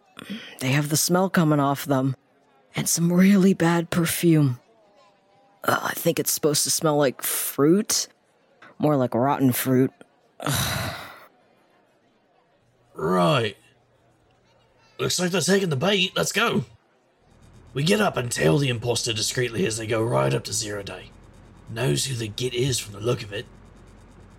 they 0.59 0.69
have 0.69 0.89
the 0.89 0.97
smell 0.97 1.29
coming 1.29 1.59
off 1.59 1.85
them, 1.85 2.15
and 2.75 2.87
some 2.87 3.11
really 3.11 3.53
bad 3.53 3.89
perfume. 3.89 4.59
Uh, 5.63 5.79
I 5.81 5.93
think 5.93 6.19
it's 6.19 6.31
supposed 6.31 6.63
to 6.63 6.69
smell 6.69 6.95
like 6.95 7.21
fruit, 7.21 8.07
more 8.77 8.95
like 8.95 9.15
rotten 9.15 9.51
fruit. 9.51 9.91
Right. 12.93 13.57
Looks 14.99 15.19
like 15.19 15.31
they're 15.31 15.41
taking 15.41 15.69
the 15.69 15.75
bait. 15.75 16.13
Let's 16.15 16.31
go. 16.31 16.65
We 17.73 17.83
get 17.83 18.01
up 18.01 18.17
and 18.17 18.31
tail 18.31 18.57
the 18.57 18.69
imposter 18.69 19.13
discreetly 19.13 19.65
as 19.67 19.77
they 19.77 19.85
go 19.85 20.01
right 20.01 20.33
up 20.33 20.43
to 20.45 20.53
Zero 20.53 20.81
Day. 20.81 21.11
Knows 21.69 22.05
who 22.05 22.15
the 22.15 22.27
git 22.27 22.53
is 22.53 22.79
from 22.79 22.93
the 22.93 22.99
look 22.99 23.21
of 23.21 23.31
it. 23.31 23.45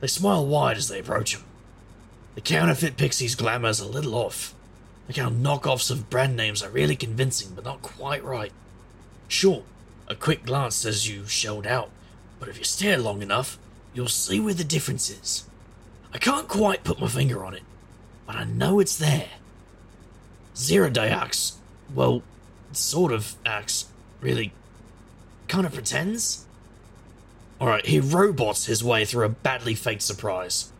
They 0.01 0.09
smile 0.09 0.45
wide 0.47 0.77
as 0.77 0.89
they 0.89 0.99
approach 0.99 1.37
him. 1.37 1.45
The 2.35 2.41
counterfeit 2.41 2.97
pixie's 2.97 3.37
glamour's 3.37 3.81
a 3.81 3.87
little 3.87 4.15
off. 4.15 4.55
Like 5.07 5.17
how 5.17 5.31
knockoffs 5.31 5.91
of 5.91 6.11
brand 6.11 6.37
names 6.37 6.63
are 6.63 6.71
really 6.71 6.97
convincing, 6.97 7.53
but 7.55 7.65
not 7.65 7.83
quite 7.83 8.25
right. 8.25 8.53
Sure, 9.29 9.63
a 10.09 10.15
quick 10.15 10.45
glance 10.45 10.77
says 10.77 11.09
you 11.09 11.27
shelled 11.27 11.67
out, 11.67 11.91
but 12.41 12.49
if 12.49 12.59
you 12.59 12.65
stare 12.65 12.99
long 12.99 13.23
enough, 13.23 13.59
you'll 13.95 14.09
see 14.09 14.41
where 14.41 14.55
the 14.55 14.65
difference 14.65 15.11
is. 15.11 15.45
I 16.13 16.19
can't 16.19 16.49
quite 16.49 16.85
put 16.85 17.01
my 17.01 17.09
finger 17.09 17.45
on 17.45 17.55
it, 17.55 17.63
but 18.27 18.37
I 18.37 18.45
know 18.45 18.81
it's 18.81 18.97
there. 18.97 19.29
Zero 20.59 20.91
Day 20.91 21.09
acts, 21.09 21.57
well, 21.95 22.23
sort 22.73 23.13
of 23.13 23.37
acts, 23.47 23.87
really, 24.21 24.53
kind 25.47 25.65
of 25.65 25.73
pretends. 25.73 26.47
Alright, 27.61 27.87
he 27.87 28.01
robots 28.01 28.67
his 28.67 28.83
way 28.83 29.05
through 29.05 29.27
a 29.27 29.29
badly 29.29 29.77
faked 29.77 30.03
surprise. 30.03 30.73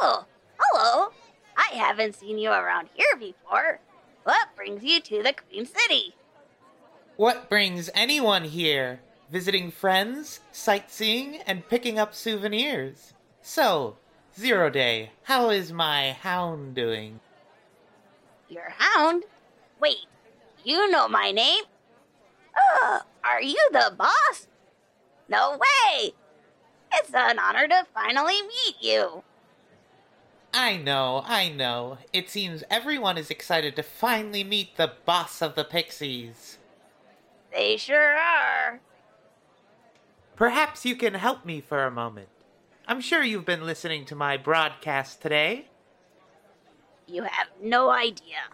Oh, 0.00 0.24
hello. 0.58 1.12
I 1.56 1.74
haven't 1.74 2.14
seen 2.14 2.38
you 2.38 2.50
around 2.50 2.90
here 2.94 3.16
before. 3.18 3.80
What 4.22 4.48
brings 4.54 4.84
you 4.84 5.00
to 5.00 5.22
the 5.22 5.32
Queen 5.32 5.66
City? 5.66 6.14
What 7.16 7.48
brings 7.48 7.90
anyone 7.92 8.44
here? 8.44 9.00
Visiting 9.30 9.72
friends, 9.72 10.38
sightseeing, 10.52 11.38
and 11.46 11.68
picking 11.68 11.98
up 11.98 12.14
souvenirs. 12.14 13.14
So, 13.42 13.96
Zero 14.38 14.70
Day, 14.70 15.10
how 15.24 15.50
is 15.50 15.72
my 15.72 16.12
hound 16.12 16.76
doing? 16.76 17.18
Your 18.48 18.72
hound? 18.76 19.24
Wait, 19.80 20.06
you 20.64 20.90
know 20.90 21.08
my 21.08 21.32
name? 21.32 21.64
Uh, 22.54 23.00
are 23.24 23.42
you 23.42 23.58
the 23.72 23.92
boss? 23.96 24.46
No 25.28 25.58
way! 25.58 26.12
It's 26.92 27.12
an 27.14 27.38
honor 27.38 27.66
to 27.66 27.86
finally 27.92 28.40
meet 28.42 28.76
you. 28.80 29.24
I 30.52 30.76
know, 30.76 31.24
I 31.26 31.48
know. 31.48 31.98
It 32.12 32.30
seems 32.30 32.62
everyone 32.70 33.18
is 33.18 33.30
excited 33.30 33.74
to 33.74 33.82
finally 33.82 34.44
meet 34.44 34.76
the 34.76 34.92
boss 35.04 35.42
of 35.42 35.56
the 35.56 35.64
Pixies. 35.64 36.58
They 37.52 37.76
sure 37.76 38.16
are. 38.16 38.80
Perhaps 40.36 40.84
you 40.84 40.94
can 40.94 41.14
help 41.14 41.44
me 41.44 41.60
for 41.60 41.84
a 41.84 41.90
moment. 41.90 42.28
I'm 42.86 43.00
sure 43.00 43.22
you've 43.22 43.44
been 43.44 43.66
listening 43.66 44.04
to 44.06 44.14
my 44.14 44.36
broadcast 44.36 45.22
today. 45.22 45.66
You 47.06 47.24
have 47.24 47.48
no 47.62 47.90
idea. 47.90 48.50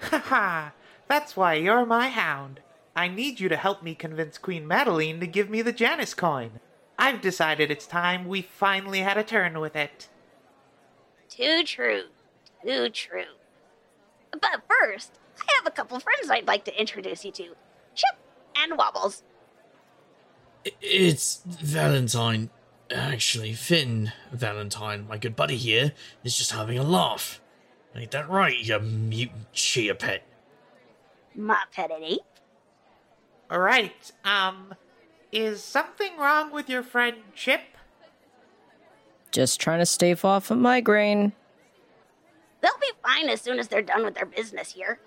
Ha 0.00 0.18
ha! 0.18 0.72
that's 1.08 1.36
why 1.36 1.54
you're 1.54 1.86
my 1.86 2.08
hound. 2.08 2.60
I 2.94 3.08
need 3.08 3.40
you 3.40 3.48
to 3.48 3.56
help 3.56 3.82
me 3.82 3.94
convince 3.94 4.38
Queen 4.38 4.66
Madeline 4.66 5.20
to 5.20 5.26
give 5.26 5.50
me 5.50 5.62
the 5.62 5.72
Janus 5.72 6.14
coin. 6.14 6.60
I've 6.98 7.20
decided 7.20 7.70
it's 7.70 7.86
time 7.86 8.26
we 8.26 8.42
finally 8.42 9.00
had 9.00 9.18
a 9.18 9.22
turn 9.22 9.60
with 9.60 9.76
it. 9.76 10.08
Too 11.28 11.62
true. 11.64 12.04
Too 12.64 12.88
true. 12.88 13.36
But 14.32 14.62
first, 14.68 15.12
I 15.38 15.52
have 15.56 15.66
a 15.66 15.70
couple 15.70 16.00
friends 16.00 16.30
I'd 16.30 16.46
like 16.46 16.64
to 16.64 16.80
introduce 16.80 17.24
you 17.24 17.32
to 17.32 17.54
Chip 17.94 18.18
and 18.56 18.78
Wobbles. 18.78 19.22
It's 20.80 21.42
Valentine. 21.46 22.50
Actually, 22.90 23.52
Finn 23.52 24.12
Valentine, 24.32 25.06
my 25.08 25.18
good 25.18 25.34
buddy 25.34 25.56
here, 25.56 25.92
is 26.22 26.38
just 26.38 26.52
having 26.52 26.78
a 26.78 26.84
laugh. 26.84 27.40
Ain't 27.94 28.12
that 28.12 28.28
right, 28.28 28.58
you 28.58 28.78
mutant 28.78 29.52
chia 29.52 29.94
pet? 29.94 30.22
My 31.34 31.62
pet 31.72 31.90
ape. 31.90 32.20
Alright, 33.50 34.12
um, 34.24 34.74
is 35.32 35.62
something 35.62 36.16
wrong 36.16 36.52
with 36.52 36.68
your 36.68 36.82
friend 36.82 37.16
Chip? 37.34 37.62
Just 39.32 39.60
trying 39.60 39.80
to 39.80 39.86
stave 39.86 40.24
off 40.24 40.50
a 40.50 40.56
migraine. 40.56 41.32
They'll 42.60 42.72
be 42.80 42.90
fine 43.02 43.28
as 43.28 43.40
soon 43.40 43.58
as 43.58 43.68
they're 43.68 43.82
done 43.82 44.04
with 44.04 44.14
their 44.14 44.26
business 44.26 44.72
here. 44.72 44.98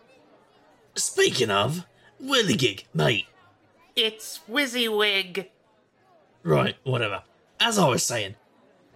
Speaking 0.96 1.50
of, 1.50 1.86
Whirligig, 2.22 2.84
mate. 2.94 3.28
It's 3.96 4.42
Wizzywig. 4.50 5.48
Right, 6.44 6.76
whatever. 6.84 7.24
As 7.60 7.78
I 7.78 7.88
was 7.88 8.04
saying, 8.04 8.36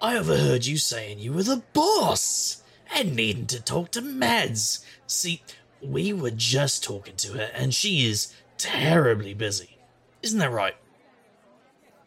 I 0.01 0.17
overheard 0.17 0.65
you 0.65 0.77
saying 0.77 1.20
you 1.20 1.34
were 1.34 1.43
the 1.43 1.63
boss 1.74 2.63
and 2.96 3.15
needing 3.15 3.46
to 3.48 3.62
talk 3.62 3.91
to 3.91 4.01
Mads. 4.01 4.86
See, 5.05 5.41
we 5.82 6.13
were 6.13 6.32
just 6.32 6.84
talking 6.84 7.15
to 7.17 7.34
her 7.34 7.50
and 7.53 7.74
she 7.74 8.05
is 8.05 8.34
terribly 8.58 9.34
busy. 9.34 9.77
Isn't 10.22 10.39
that 10.39 10.51
right? 10.51 10.75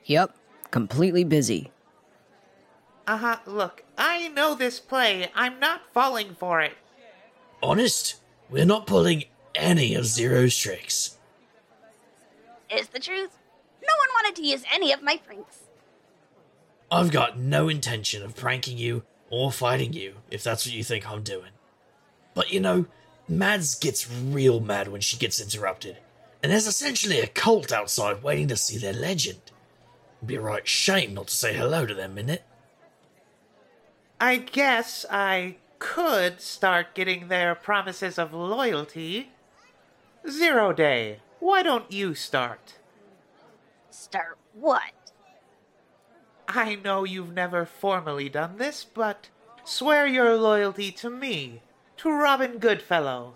Yep, 0.06 0.34
completely 0.70 1.24
busy. 1.24 1.70
Uh 3.06 3.18
huh, 3.18 3.36
look, 3.46 3.84
I 3.98 4.28
know 4.28 4.54
this 4.54 4.80
play. 4.80 5.30
I'm 5.34 5.60
not 5.60 5.82
falling 5.92 6.34
for 6.38 6.60
it. 6.60 6.72
Honest, 7.62 8.16
we're 8.50 8.64
not 8.64 8.86
pulling 8.86 9.24
any 9.54 9.94
of 9.94 10.06
Zero's 10.06 10.56
tricks. 10.56 11.18
It's 12.68 12.88
the 12.88 12.98
truth? 12.98 13.38
No 13.82 13.94
one 13.98 14.08
wanted 14.14 14.36
to 14.36 14.46
use 14.46 14.64
any 14.72 14.92
of 14.92 15.02
my 15.02 15.18
pranks. 15.18 15.58
I've 16.90 17.10
got 17.10 17.38
no 17.38 17.68
intention 17.68 18.22
of 18.22 18.36
pranking 18.36 18.78
you 18.78 19.02
or 19.28 19.50
fighting 19.50 19.92
you, 19.92 20.14
if 20.30 20.42
that's 20.44 20.66
what 20.66 20.74
you 20.74 20.84
think 20.84 21.08
I'm 21.08 21.22
doing. 21.22 21.50
But 22.34 22.52
you 22.52 22.60
know, 22.60 22.86
Mads 23.28 23.74
gets 23.74 24.10
real 24.10 24.60
mad 24.60 24.88
when 24.88 25.00
she 25.00 25.16
gets 25.16 25.40
interrupted, 25.40 25.96
and 26.42 26.52
there's 26.52 26.66
essentially 26.68 27.20
a 27.20 27.26
cult 27.26 27.72
outside 27.72 28.22
waiting 28.22 28.46
to 28.48 28.56
see 28.56 28.78
their 28.78 28.92
legend. 28.92 29.40
It'd 30.18 30.28
be 30.28 30.36
a 30.36 30.40
right 30.40 30.66
shame 30.66 31.14
not 31.14 31.26
to 31.28 31.36
say 31.36 31.54
hello 31.54 31.86
to 31.86 31.94
them, 31.94 32.16
innit? 32.16 32.40
I 34.20 34.36
guess 34.36 35.04
I 35.10 35.56
could 35.78 36.40
start 36.40 36.94
getting 36.94 37.28
their 37.28 37.54
promises 37.54 38.18
of 38.18 38.32
loyalty. 38.32 39.32
Zero 40.28 40.72
Day, 40.72 41.18
why 41.40 41.62
don't 41.62 41.90
you 41.90 42.14
start? 42.14 42.74
Start 43.90 44.38
what? 44.54 44.92
I 46.48 46.76
know 46.76 47.04
you've 47.04 47.32
never 47.32 47.66
formally 47.66 48.28
done 48.28 48.58
this, 48.58 48.84
but 48.84 49.28
swear 49.64 50.06
your 50.06 50.36
loyalty 50.36 50.92
to 50.92 51.10
me, 51.10 51.62
to 51.98 52.10
Robin 52.10 52.58
Goodfellow. 52.58 53.34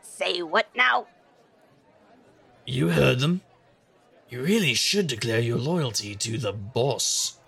Say 0.00 0.42
what 0.42 0.66
now? 0.76 1.06
You 2.66 2.90
heard 2.90 3.20
them. 3.20 3.42
You 4.28 4.42
really 4.42 4.74
should 4.74 5.08
declare 5.08 5.40
your 5.40 5.58
loyalty 5.58 6.14
to 6.16 6.38
the 6.38 6.52
boss. 6.52 7.38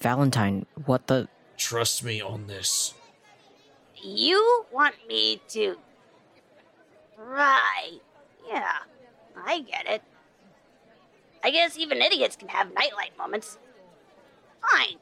Valentine, 0.00 0.66
what 0.84 1.06
the. 1.06 1.28
Trust 1.56 2.04
me 2.04 2.20
on 2.20 2.46
this. 2.46 2.94
You 3.94 4.66
want 4.70 4.96
me 5.08 5.40
to. 5.48 5.76
Right. 7.16 8.00
Yeah, 8.46 8.78
I 9.46 9.60
get 9.60 9.86
it. 9.86 10.02
I 11.42 11.50
guess 11.50 11.78
even 11.78 12.02
idiots 12.02 12.36
can 12.36 12.48
have 12.48 12.74
nightlight 12.74 13.16
moments. 13.16 13.58
Fine. 14.70 14.96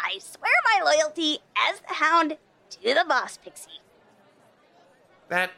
I 0.00 0.18
swear 0.18 0.52
my 0.64 0.84
loyalty 0.84 1.38
as 1.68 1.80
the 1.80 1.94
hound 1.94 2.36
to 2.70 2.94
the 2.94 3.04
boss 3.08 3.36
pixie. 3.36 3.80
That 5.28 5.50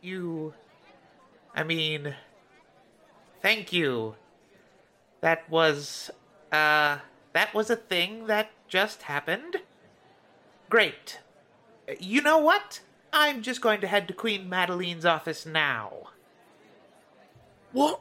you. 0.00 0.54
I 1.54 1.62
mean. 1.62 2.14
Thank 3.42 3.72
you. 3.72 4.14
That 5.20 5.48
was. 5.50 6.10
Uh. 6.52 6.98
that 7.32 7.54
was 7.54 7.70
a 7.70 7.76
thing 7.76 8.26
that 8.26 8.50
just 8.68 9.02
happened? 9.02 9.56
Great. 10.68 11.20
You 12.00 12.22
know 12.22 12.38
what? 12.38 12.80
I'm 13.12 13.42
just 13.42 13.60
going 13.60 13.80
to 13.80 13.86
head 13.86 14.08
to 14.08 14.14
Queen 14.14 14.48
Madeline's 14.48 15.04
office 15.04 15.46
now. 15.46 16.10
What? 17.72 18.00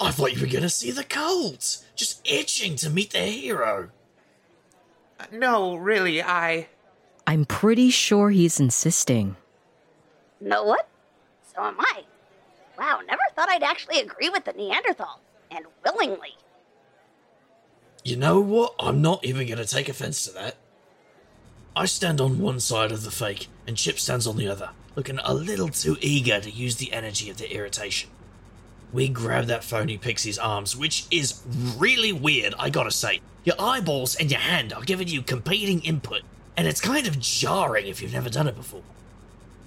I 0.00 0.10
thought 0.10 0.32
you 0.34 0.40
were 0.40 0.46
going 0.46 0.62
to 0.62 0.70
see 0.70 0.90
the 0.90 1.04
cults, 1.04 1.84
just 1.94 2.26
itching 2.26 2.76
to 2.76 2.88
meet 2.88 3.10
their 3.10 3.30
hero. 3.30 3.90
No, 5.32 5.76
really, 5.76 6.22
I. 6.22 6.68
I'm 7.26 7.44
pretty 7.44 7.90
sure 7.90 8.30
he's 8.30 8.58
insisting. 8.60 9.36
Know 10.40 10.64
what? 10.64 10.88
So 11.54 11.62
am 11.62 11.76
I. 11.78 12.04
Wow, 12.78 13.00
never 13.06 13.20
thought 13.34 13.50
I'd 13.50 13.62
actually 13.62 14.00
agree 14.00 14.30
with 14.30 14.44
the 14.44 14.52
Neanderthal. 14.52 15.20
And 15.50 15.66
willingly. 15.84 16.36
You 18.04 18.16
know 18.16 18.40
what? 18.40 18.74
I'm 18.78 19.02
not 19.02 19.24
even 19.24 19.46
going 19.46 19.58
to 19.58 19.66
take 19.66 19.88
offense 19.88 20.24
to 20.24 20.32
that. 20.32 20.56
I 21.76 21.86
stand 21.86 22.20
on 22.20 22.38
one 22.38 22.60
side 22.60 22.92
of 22.92 23.04
the 23.04 23.10
fake, 23.10 23.48
and 23.66 23.76
Chip 23.76 23.98
stands 23.98 24.26
on 24.26 24.36
the 24.36 24.48
other, 24.48 24.70
looking 24.96 25.18
a 25.22 25.34
little 25.34 25.68
too 25.68 25.96
eager 26.00 26.40
to 26.40 26.50
use 26.50 26.76
the 26.76 26.92
energy 26.92 27.30
of 27.30 27.36
the 27.36 27.52
irritation. 27.52 28.10
We 28.92 29.08
grab 29.08 29.46
that 29.46 29.62
phony 29.62 29.98
pixie's 29.98 30.38
arms, 30.38 30.76
which 30.76 31.06
is 31.10 31.42
really 31.76 32.12
weird, 32.12 32.54
I 32.58 32.70
gotta 32.70 32.90
say. 32.90 33.20
Your 33.44 33.56
eyeballs 33.58 34.14
and 34.16 34.30
your 34.30 34.40
hand 34.40 34.72
are 34.72 34.82
giving 34.82 35.08
you 35.08 35.22
competing 35.22 35.80
input, 35.80 36.22
and 36.56 36.68
it's 36.68 36.80
kind 36.80 37.06
of 37.06 37.18
jarring 37.18 37.86
if 37.86 38.02
you've 38.02 38.12
never 38.12 38.28
done 38.28 38.48
it 38.48 38.56
before. 38.56 38.82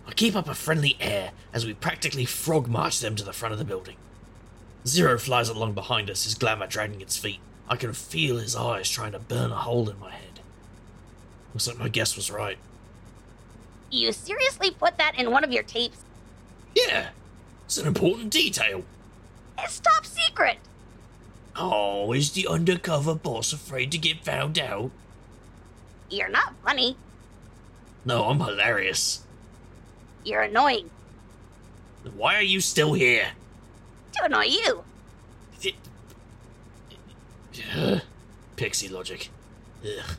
I 0.08 0.14
keep 0.14 0.36
up 0.36 0.48
a 0.48 0.54
friendly 0.54 0.96
air 1.00 1.32
as 1.54 1.66
we 1.66 1.74
practically 1.74 2.26
frog 2.26 2.68
march 2.68 3.00
them 3.00 3.16
to 3.16 3.24
the 3.24 3.34
front 3.34 3.54
of 3.54 3.60
the 3.60 3.66
building. 3.66 3.96
Zero 4.86 5.18
flies 5.18 5.50
along 5.50 5.74
behind 5.74 6.10
us, 6.10 6.26
his 6.26 6.36
glamour 6.36 6.68
dragging 6.68 7.02
its 7.02 7.18
feet. 7.18 7.40
I 7.70 7.78
can 7.78 7.94
feel 7.94 8.38
his 8.38 8.56
eyes 8.56 8.90
trying 8.90 9.14
to 9.14 9.20
burn 9.20 9.52
a 9.52 9.56
hole 9.56 9.90
in 9.90 9.98
my 10.00 10.12
head. 10.12 10.42
Looks 11.54 11.68
like 11.68 11.80
my 11.80 11.88
guess 11.88 12.16
was 12.16 12.30
right. 12.30 12.58
You 13.90 14.12
seriously 14.12 14.72
put 14.72 14.98
that 14.98 15.18
in 15.18 15.32
one 15.32 15.44
of 15.44 15.52
your 15.52 15.64
tapes? 15.64 16.00
Yeah, 16.76 17.10
it's 17.66 17.78
an 17.78 17.88
important 17.88 18.32
detail. 18.32 18.84
It's 19.60 19.80
top 19.80 20.06
secret. 20.06 20.58
Oh, 21.56 22.14
is 22.14 22.32
the 22.32 22.48
undercover 22.48 23.16
boss 23.16 23.54
afraid 23.54 23.92
to 23.92 23.98
get 23.98 24.26
found 24.26 24.58
out? 24.58 24.92
You're 26.10 26.30
not 26.30 26.54
funny. 26.64 26.98
No, 28.06 28.26
I'm 28.26 28.40
hilarious. 28.40 29.24
You're 30.24 30.42
annoying. 30.44 30.90
Why 32.16 32.36
are 32.36 32.44
you 32.44 32.60
still 32.60 32.94
here? 32.94 33.30
To 34.14 34.26
annoy 34.26 34.46
you. 34.46 34.84
Ugh. 37.76 38.02
Pixie 38.56 38.90
logic. 38.90 39.30
Ugh. 39.84 40.18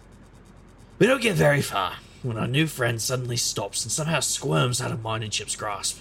We 0.99 1.07
don't 1.07 1.23
get 1.23 1.35
very 1.35 1.63
far 1.63 1.97
when 2.23 2.39
our 2.39 2.47
new 2.47 2.67
friend 2.67 3.01
suddenly 3.01 3.37
stops 3.37 3.85
and 3.85 3.93
somehow 3.93 4.21
squirms 4.21 4.81
out 4.81 4.93
of 4.93 5.03
mine 5.03 5.23
and 5.23 5.33
Chip's 5.33 5.57
grasp. 5.57 6.01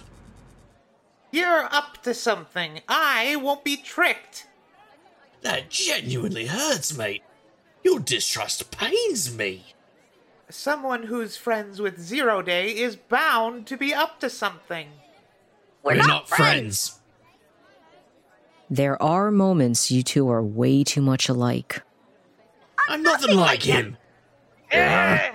You're 1.30 1.68
up 1.72 2.02
to 2.04 2.14
something. 2.14 2.80
I 2.88 3.36
won't 3.36 3.64
be 3.64 3.76
tricked. 3.76 4.46
That 5.44 5.68
genuinely 5.68 6.46
hurts, 6.46 6.96
mate. 6.96 7.22
Your 7.82 8.00
distrust 8.00 8.70
pains 8.70 9.36
me. 9.36 9.74
Someone 10.48 11.04
who's 11.04 11.36
friends 11.36 11.82
with 11.82 12.00
Zero 12.00 12.40
Day 12.40 12.70
is 12.70 12.96
bound 12.96 13.66
to 13.66 13.76
be 13.76 13.92
up 13.92 14.20
to 14.20 14.30
something. 14.30 14.88
We're, 15.82 15.96
not, 15.96 16.30
friends. 16.30 16.98
There 18.70 19.00
are 19.02 19.30
moments 19.30 19.90
you 19.90 20.02
two 20.02 20.30
are 20.30 20.42
way 20.42 20.82
too 20.82 21.02
much 21.02 21.28
alike. 21.28 21.82
I'm 22.88 23.02
nothing 23.02 23.36
like 23.36 23.62
him. 23.62 23.98
Ugh. 24.72 24.78
Eh. 24.78 25.30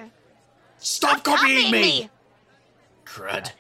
Stop 0.80 1.24
copying 1.24 1.72
me! 1.72 2.10
Crud. 3.06 3.52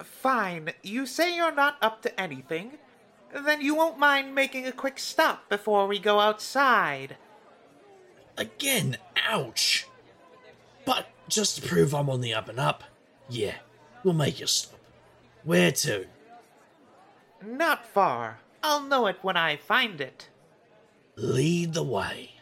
Fine, 0.00 0.70
you 0.84 1.04
say 1.04 1.34
you're 1.34 1.54
not 1.54 1.78
up 1.82 2.02
to 2.02 2.20
anything. 2.20 2.78
Then 3.32 3.60
you 3.60 3.74
won't 3.74 3.98
mind 3.98 4.34
making 4.34 4.66
a 4.66 4.72
quick 4.72 4.98
stop 4.98 5.48
before 5.48 5.86
we 5.86 5.98
go 5.98 6.20
outside. 6.20 7.16
Again, 8.36 8.96
ouch. 9.28 9.86
But 10.84 11.08
just 11.28 11.56
to 11.56 11.68
prove 11.68 11.94
I'm 11.94 12.08
on 12.08 12.20
the 12.20 12.34
up 12.34 12.48
and 12.48 12.58
up, 12.58 12.84
yeah, 13.28 13.56
we'll 14.02 14.14
make 14.14 14.40
you 14.40 14.46
stop. 14.46 14.78
Where 15.44 15.72
to? 15.72 16.06
Not 17.44 17.86
far. 17.86 18.38
I'll 18.62 18.82
know 18.82 19.06
it 19.06 19.18
when 19.22 19.36
I 19.36 19.56
find 19.56 20.00
it. 20.00 20.28
Lead 21.16 21.74
the 21.74 21.82
way. 21.82 22.32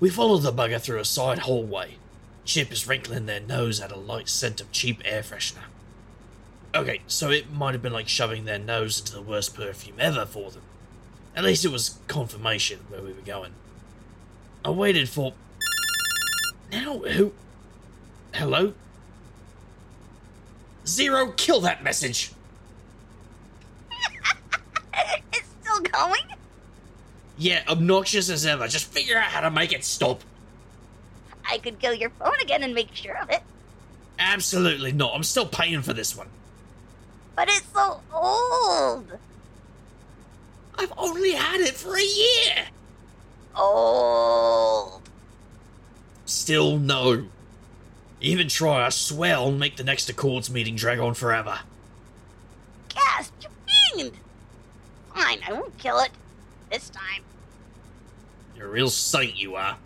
We 0.00 0.10
follow 0.10 0.38
the 0.38 0.52
bugger 0.52 0.80
through 0.80 1.00
a 1.00 1.04
side 1.04 1.40
hallway. 1.40 1.96
Chip 2.44 2.72
is 2.72 2.88
wrinkling 2.88 3.26
their 3.26 3.40
nose 3.40 3.80
at 3.80 3.92
a 3.92 3.96
light 3.96 4.28
scent 4.28 4.60
of 4.60 4.72
cheap 4.72 5.00
air 5.04 5.22
freshener. 5.22 5.64
Okay, 6.74 7.00
so 7.06 7.30
it 7.30 7.52
might 7.52 7.74
have 7.74 7.82
been 7.82 7.92
like 7.92 8.08
shoving 8.08 8.44
their 8.44 8.58
nose 8.58 8.98
into 8.98 9.12
the 9.12 9.20
worst 9.20 9.54
perfume 9.54 9.96
ever 9.98 10.24
for 10.24 10.50
them. 10.50 10.62
At 11.36 11.44
least 11.44 11.64
it 11.64 11.70
was 11.70 11.98
confirmation 12.08 12.80
where 12.88 13.02
we 13.02 13.12
were 13.12 13.20
going. 13.20 13.52
I 14.64 14.70
waited 14.70 15.08
for. 15.08 15.34
Now 16.70 16.98
who? 16.98 17.32
Hello? 18.32 18.72
Zero, 20.86 21.32
kill 21.36 21.60
that 21.60 21.84
message! 21.84 22.32
it's 25.32 25.48
still 25.60 25.80
going? 25.80 26.22
Yeah, 27.36 27.62
obnoxious 27.68 28.30
as 28.30 28.46
ever. 28.46 28.66
Just 28.66 28.86
figure 28.86 29.18
out 29.18 29.24
how 29.24 29.40
to 29.40 29.50
make 29.50 29.72
it 29.72 29.84
stop. 29.84 30.22
I 31.48 31.58
could 31.58 31.78
kill 31.78 31.92
your 31.92 32.10
phone 32.10 32.40
again 32.40 32.62
and 32.62 32.74
make 32.74 32.94
sure 32.94 33.16
of 33.18 33.30
it. 33.30 33.42
Absolutely 34.18 34.92
not. 34.92 35.14
I'm 35.14 35.22
still 35.22 35.46
paying 35.46 35.82
for 35.82 35.92
this 35.92 36.16
one. 36.16 36.28
But 37.34 37.48
it's 37.48 37.66
so 37.72 38.00
old. 38.12 39.18
I've 40.78 40.92
only 40.96 41.32
had 41.32 41.60
it 41.60 41.74
for 41.74 41.96
a 41.96 42.02
year. 42.02 42.66
Old. 43.56 45.02
Still 46.26 46.78
no. 46.78 47.26
Even 48.20 48.48
try, 48.48 48.86
I 48.86 48.88
swear 48.90 49.34
I'll 49.34 49.50
make 49.50 49.76
the 49.76 49.84
next 49.84 50.08
Accords 50.08 50.50
meeting 50.50 50.76
drag 50.76 50.98
on 50.98 51.14
forever. 51.14 51.60
Gasp, 52.88 53.32
you 53.42 53.48
fiend! 53.66 54.12
Fine, 55.14 55.40
I 55.46 55.52
won't 55.52 55.76
kill 55.78 55.98
it. 55.98 56.10
This 56.70 56.88
time. 56.88 57.22
You're 58.56 58.68
a 58.68 58.70
real 58.70 58.90
saint, 58.90 59.36
you 59.36 59.56
are. 59.56 59.76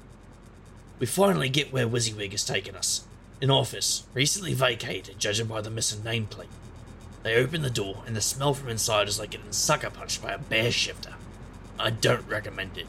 We 0.98 1.06
finally 1.06 1.48
get 1.48 1.72
where 1.72 1.88
Wizzywig 1.88 2.32
has 2.32 2.44
taken 2.44 2.76
us. 2.76 3.04
An 3.40 3.50
office, 3.50 4.04
recently 4.14 4.54
vacated, 4.54 5.18
judging 5.18 5.46
by 5.46 5.60
the 5.60 5.70
missing 5.70 6.00
nameplate. 6.00 6.46
They 7.26 7.34
open 7.34 7.62
the 7.62 7.70
door, 7.70 8.04
and 8.06 8.14
the 8.14 8.20
smell 8.20 8.54
from 8.54 8.68
inside 8.68 9.08
is 9.08 9.18
like 9.18 9.30
getting 9.30 9.50
sucker 9.50 9.90
punched 9.90 10.22
by 10.22 10.30
a 10.30 10.38
bear 10.38 10.70
shifter. 10.70 11.14
I 11.76 11.90
don't 11.90 12.24
recommend 12.28 12.78
it. 12.78 12.86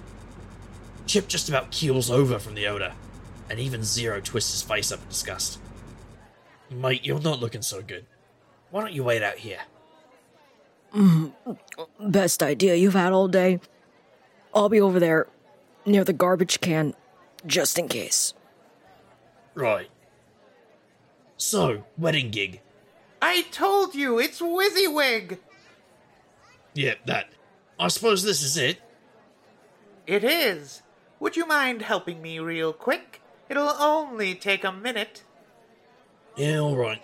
Chip 1.08 1.28
just 1.28 1.50
about 1.50 1.72
keels 1.72 2.12
over 2.12 2.38
from 2.38 2.54
the 2.54 2.68
odor, 2.68 2.94
and 3.50 3.60
even 3.60 3.84
Zero 3.84 4.22
twists 4.22 4.52
his 4.52 4.62
face 4.62 4.92
up 4.92 5.02
in 5.02 5.10
disgust. 5.10 5.58
Mate, 6.70 7.04
you're 7.04 7.20
not 7.20 7.40
looking 7.40 7.64
so 7.64 7.82
good. 7.82 8.06
Why 8.70 8.82
don't 8.82 8.94
you 8.94 9.04
wait 9.04 9.24
out 9.24 9.40
here? 9.40 9.62
Mm, 10.94 11.34
best 12.00 12.44
idea 12.44 12.76
you've 12.76 12.94
had 12.94 13.14
all 13.14 13.28
day. 13.28 13.60
I'll 14.54 14.70
be 14.70 14.80
over 14.80 15.00
there 15.00 15.26
near 15.84 16.04
the 16.04 16.14
garbage 16.14 16.62
can 16.62 16.94
just 17.48 17.80
in 17.80 17.88
case. 17.88 18.36
Right. 19.56 19.90
So, 21.38 21.86
wedding 21.98 22.30
gig. 22.30 22.62
I 23.22 23.44
told 23.52 23.96
you, 23.96 24.20
it's 24.20 24.42
Wizzywig! 24.42 25.40
Yep, 26.74 27.00
that. 27.06 27.30
I 27.80 27.88
suppose 27.88 28.24
this 28.24 28.44
is 28.44 28.58
it. 28.58 28.80
It 30.06 30.24
is. 30.24 30.84
Would 31.20 31.36
you 31.36 31.48
mind 31.48 31.82
helping 31.82 32.22
me 32.22 32.40
real 32.40 32.74
quick? 32.74 33.22
It'll 33.50 33.70
only 33.70 34.36
take 34.36 34.64
a 34.64 34.72
minute. 34.72 35.24
Yeah, 36.36 36.60
alright. 36.60 37.02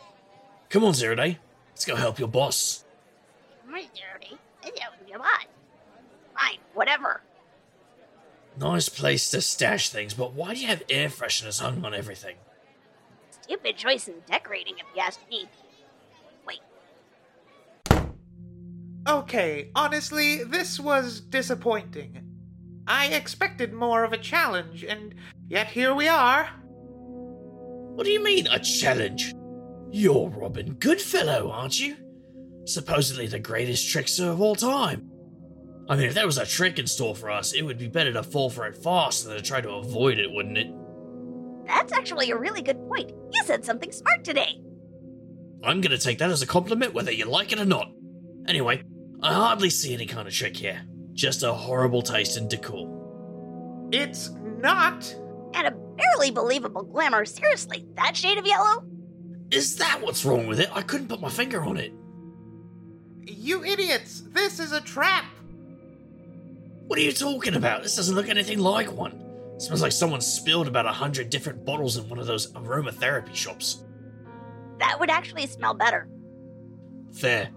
Come 0.69 0.83
on, 0.83 0.93
Zero 0.93 1.15
Day. 1.15 1.39
Let's 1.71 1.85
go 1.85 1.95
help 1.95 2.19
your 2.19 2.27
boss. 2.27 2.83
My 3.67 3.87
dirty. 3.95 4.37
Come 5.13 5.21
on. 5.21 5.45
Fine, 6.35 6.57
whatever. 6.73 7.21
Nice 8.59 8.89
place 8.89 9.29
to 9.29 9.41
stash 9.41 9.89
things, 9.89 10.15
but 10.15 10.33
why 10.33 10.53
do 10.55 10.59
you 10.59 10.67
have 10.67 10.83
air 10.89 11.09
fresheners 11.09 11.61
hung 11.61 11.85
on 11.85 11.93
everything? 11.93 12.35
Stupid 13.41 13.77
choice 13.77 14.07
in 14.07 14.15
decorating, 14.27 14.75
if 14.79 14.85
you 14.95 15.01
ask 15.01 15.19
me. 15.29 15.47
Okay, 19.07 19.69
honestly, 19.75 20.43
this 20.43 20.79
was 20.79 21.19
disappointing. 21.19 22.23
I 22.87 23.07
expected 23.07 23.73
more 23.73 24.03
of 24.03 24.13
a 24.13 24.17
challenge, 24.17 24.83
and 24.83 25.15
yet 25.47 25.67
here 25.67 25.93
we 25.93 26.07
are. 26.07 26.47
What 27.95 28.05
do 28.05 28.11
you 28.11 28.23
mean, 28.23 28.47
a 28.47 28.59
challenge? 28.59 29.33
You're 29.91 30.29
Robin 30.29 30.75
Goodfellow, 30.75 31.51
aren't 31.51 31.79
you? 31.79 31.95
Supposedly 32.65 33.27
the 33.27 33.39
greatest 33.39 33.89
trickster 33.89 34.29
of 34.29 34.41
all 34.41 34.55
time. 34.55 35.09
I 35.89 35.97
mean, 35.97 36.05
if 36.05 36.13
there 36.13 36.25
was 36.25 36.37
a 36.37 36.45
trick 36.45 36.79
in 36.79 36.87
store 36.87 37.13
for 37.13 37.29
us, 37.29 37.53
it 37.53 37.61
would 37.61 37.77
be 37.77 37.89
better 37.89 38.13
to 38.13 38.23
fall 38.23 38.49
for 38.49 38.65
it 38.65 38.77
fast 38.77 39.25
than 39.25 39.35
to 39.35 39.41
try 39.43 39.59
to 39.59 39.69
avoid 39.69 40.17
it, 40.17 40.31
wouldn't 40.31 40.57
it? 40.57 40.67
That's 41.67 41.91
actually 41.91 42.31
a 42.31 42.37
really 42.37 42.61
good 42.61 42.79
point. 42.87 43.11
You 43.31 43.43
said 43.43 43.65
something 43.65 43.91
smart 43.91 44.23
today. 44.23 44.61
I'm 45.61 45.81
gonna 45.81 45.97
take 45.97 46.19
that 46.19 46.29
as 46.29 46.41
a 46.41 46.47
compliment 46.47 46.93
whether 46.93 47.11
you 47.11 47.25
like 47.25 47.51
it 47.51 47.59
or 47.59 47.65
not. 47.65 47.91
Anyway, 48.47 48.83
I 49.23 49.33
hardly 49.33 49.69
see 49.69 49.93
any 49.93 50.05
kind 50.05 50.27
of 50.27 50.33
trick 50.33 50.57
here. 50.57 50.81
Just 51.13 51.43
a 51.43 51.53
horrible 51.53 52.01
taste 52.01 52.37
in 52.37 52.47
decor. 52.47 52.89
It's 53.91 54.31
not. 54.59 55.15
And 55.53 55.67
a 55.67 55.71
barely 55.71 56.31
believable 56.31 56.83
glamour. 56.83 57.23
Seriously, 57.23 57.85
that 57.95 58.17
shade 58.17 58.37
of 58.37 58.45
yellow? 58.45 58.83
Is 59.51 59.77
that 59.77 60.01
what's 60.01 60.25
wrong 60.25 60.47
with 60.47 60.59
it? 60.59 60.69
I 60.73 60.81
couldn't 60.81 61.07
put 61.07 61.21
my 61.21 61.29
finger 61.29 61.63
on 61.63 61.77
it. 61.77 61.93
You 63.25 63.63
idiots! 63.63 64.23
This 64.31 64.59
is 64.59 64.73
a 64.73 64.81
trap! 64.81 65.25
What 66.87 66.99
are 66.99 67.03
you 67.03 67.13
talking 67.13 67.55
about? 67.55 67.83
This 67.83 67.95
doesn't 67.95 68.15
look 68.15 68.27
anything 68.27 68.59
like 68.59 68.91
one. 68.91 69.13
It 69.55 69.61
smells 69.61 69.81
like 69.81 69.93
someone 69.93 70.19
spilled 70.19 70.67
about 70.67 70.85
a 70.85 70.91
hundred 70.91 71.29
different 71.29 71.63
bottles 71.63 71.95
in 71.95 72.09
one 72.09 72.19
of 72.19 72.25
those 72.25 72.51
aromatherapy 72.53 73.33
shops. 73.33 73.83
That 74.79 74.99
would 74.99 75.09
actually 75.09 75.47
smell 75.47 75.73
better. 75.75 76.09
Fair. 77.13 77.49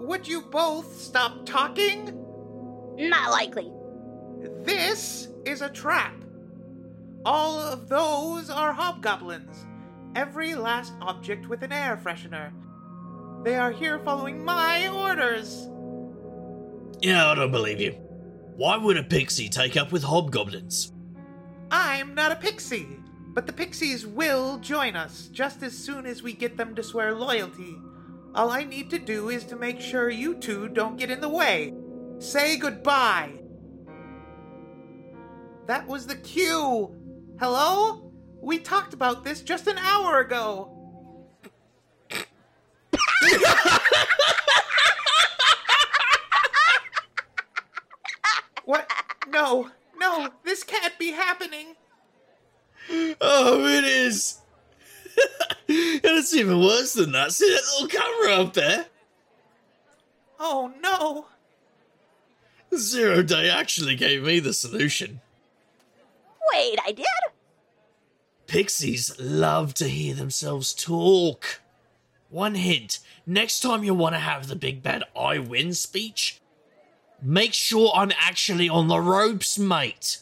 Would 0.00 0.26
you 0.26 0.40
both 0.40 0.98
stop 0.98 1.44
talking? 1.44 2.06
Not 2.96 3.30
likely. 3.30 3.70
This 4.64 5.28
is 5.44 5.60
a 5.60 5.68
trap. 5.68 6.14
All 7.26 7.58
of 7.58 7.88
those 7.88 8.48
are 8.48 8.72
hobgoblins. 8.72 9.66
Every 10.16 10.54
last 10.54 10.94
object 11.02 11.48
with 11.48 11.62
an 11.62 11.72
air 11.72 12.00
freshener. 12.02 12.50
They 13.44 13.56
are 13.56 13.70
here 13.70 13.98
following 13.98 14.42
my 14.42 14.88
orders. 14.88 15.68
Yeah, 17.02 17.30
I 17.30 17.34
don't 17.34 17.52
believe 17.52 17.80
you. 17.80 17.92
Why 18.56 18.78
would 18.78 18.96
a 18.96 19.02
pixie 19.02 19.50
take 19.50 19.76
up 19.76 19.92
with 19.92 20.02
hobgoblins? 20.02 20.92
I'm 21.70 22.14
not 22.14 22.32
a 22.32 22.36
pixie, 22.36 22.88
but 23.34 23.46
the 23.46 23.52
pixies 23.52 24.06
will 24.06 24.58
join 24.58 24.96
us 24.96 25.28
just 25.30 25.62
as 25.62 25.76
soon 25.76 26.06
as 26.06 26.22
we 26.22 26.32
get 26.32 26.56
them 26.56 26.74
to 26.74 26.82
swear 26.82 27.14
loyalty. 27.14 27.76
All 28.34 28.50
I 28.50 28.64
need 28.64 28.90
to 28.90 28.98
do 28.98 29.28
is 29.28 29.44
to 29.44 29.56
make 29.56 29.80
sure 29.80 30.08
you 30.08 30.34
two 30.34 30.68
don't 30.68 30.96
get 30.96 31.10
in 31.10 31.20
the 31.20 31.28
way. 31.28 31.74
Say 32.18 32.56
goodbye. 32.56 33.40
That 35.66 35.86
was 35.86 36.06
the 36.06 36.16
cue. 36.16 36.94
Hello? 37.40 38.12
We 38.40 38.58
talked 38.58 38.94
about 38.94 39.24
this 39.24 39.40
just 39.40 39.66
an 39.66 39.78
hour 39.78 40.20
ago. 40.20 40.76
what? 48.64 48.90
No, 49.28 49.70
no, 49.98 50.28
this 50.44 50.62
can't 50.64 50.98
be 50.98 51.10
happening. 51.10 51.74
Oh, 53.20 53.66
it 53.66 53.84
is. 53.84 54.40
And 55.68 56.18
it's 56.18 56.34
even 56.34 56.60
worse 56.60 56.94
than 56.94 57.12
that. 57.12 57.32
See 57.32 57.48
that 57.48 57.62
little 57.80 57.88
camera 57.88 58.42
up 58.42 58.54
there? 58.54 58.86
Oh 60.38 60.72
no. 60.80 61.26
Zero 62.76 63.22
Day 63.22 63.50
actually 63.50 63.96
gave 63.96 64.22
me 64.22 64.40
the 64.40 64.52
solution. 64.52 65.20
Wait, 66.52 66.78
I 66.84 66.92
did? 66.92 67.06
Pixies 68.46 69.18
love 69.20 69.74
to 69.74 69.88
hear 69.88 70.14
themselves 70.14 70.72
talk. 70.72 71.60
One 72.28 72.54
hint 72.54 73.00
next 73.26 73.60
time 73.60 73.84
you 73.84 73.94
want 73.94 74.14
to 74.14 74.20
have 74.20 74.46
the 74.48 74.56
big 74.56 74.82
bad 74.82 75.04
I 75.16 75.38
win 75.38 75.72
speech, 75.74 76.40
make 77.22 77.54
sure 77.54 77.92
I'm 77.94 78.12
actually 78.18 78.68
on 78.68 78.88
the 78.88 79.00
ropes, 79.00 79.58
mate. 79.58 80.18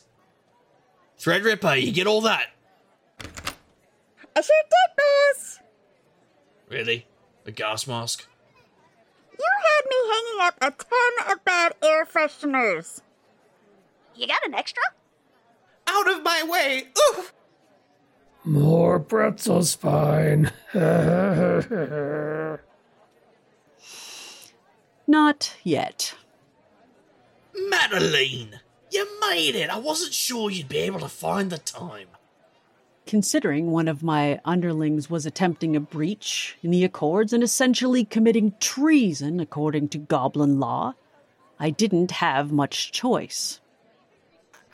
Threadripper, 1.18 1.82
you 1.82 1.92
get 1.92 2.06
all 2.06 2.20
that? 2.22 2.48
I 4.38 4.40
sure 4.40 4.62
did, 4.70 4.90
boss. 4.96 5.58
Really? 6.68 7.06
A 7.44 7.50
gas 7.50 7.88
mask? 7.88 8.24
You 9.36 9.44
had 9.64 9.84
me 9.90 9.96
hanging 10.12 10.40
up 10.42 10.54
a 10.58 10.70
ton 10.70 11.32
of 11.32 11.44
bad 11.44 11.74
air 11.82 12.06
fresheners. 12.06 13.00
You 14.14 14.28
got 14.28 14.46
an 14.46 14.54
extra? 14.54 14.84
Out 15.88 16.08
of 16.08 16.22
my 16.22 16.44
way! 16.48 16.86
Oof! 17.10 17.34
More 18.44 19.00
pretzels, 19.00 19.74
fine. 19.74 20.52
Not 25.08 25.56
yet. 25.64 26.14
Madeline! 27.56 28.60
You 28.92 29.20
made 29.20 29.56
it! 29.56 29.68
I 29.68 29.78
wasn't 29.80 30.14
sure 30.14 30.48
you'd 30.48 30.68
be 30.68 30.78
able 30.78 31.00
to 31.00 31.08
find 31.08 31.50
the 31.50 31.58
time. 31.58 32.06
Considering 33.08 33.70
one 33.70 33.88
of 33.88 34.02
my 34.02 34.38
underlings 34.44 35.08
was 35.08 35.24
attempting 35.24 35.74
a 35.74 35.80
breach 35.80 36.58
in 36.62 36.70
the 36.70 36.84
Accords 36.84 37.32
and 37.32 37.42
essentially 37.42 38.04
committing 38.04 38.52
treason 38.60 39.40
according 39.40 39.88
to 39.88 39.96
Goblin 39.96 40.60
law, 40.60 40.92
I 41.58 41.70
didn't 41.70 42.10
have 42.10 42.52
much 42.52 42.92
choice. 42.92 43.60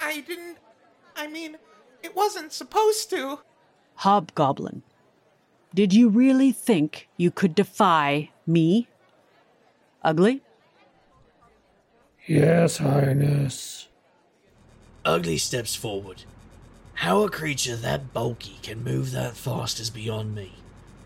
I 0.01 0.23
didn't. 0.23 0.57
I 1.15 1.29
mean, 1.29 1.59
it 2.03 2.17
wasn't 2.17 2.53
supposed 2.53 3.09
to. 3.11 3.39
Hobgoblin, 3.99 4.83
did 5.73 5.93
you 5.95 6.09
really 6.09 6.51
think 6.51 7.09
you 7.17 7.31
could 7.31 7.55
defy 7.55 8.31
me? 8.49 8.89
Ugly? 10.03 10.43
yes, 12.27 12.79
Highness. 12.79 13.87
Ugly 15.05 15.39
steps 15.39 15.77
forward. 15.77 16.25
How 16.95 17.23
a 17.23 17.31
creature 17.31 17.77
that 17.77 18.13
bulky 18.13 18.59
can 18.63 18.85
move 18.85 19.11
that 19.13 19.37
fast 19.37 19.81
is 19.81 19.91
beyond 19.91 20.35
me. 20.35 20.53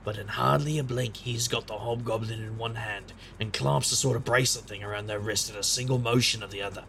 But 0.05 0.19
in 0.19 0.29
hardly 0.29 0.79
a 0.79 0.85
blink, 0.85 1.17
he's 1.19 1.49
got 1.49 1.67
the 1.67 1.79
hobgoblin 1.79 2.41
in 2.41 2.59
one 2.59 2.77
hand 2.77 3.13
and 3.41 3.53
clamps 3.53 3.91
a 3.91 3.97
sort 3.97 4.17
of 4.17 4.25
bracelet 4.25 4.67
thing 4.67 4.85
around 4.85 5.07
their 5.07 5.19
wrist 5.19 5.51
in 5.51 5.57
a 5.57 5.63
single 5.63 5.99
motion 5.99 6.43
of 6.43 6.51
the 6.51 6.63
other. 6.63 6.85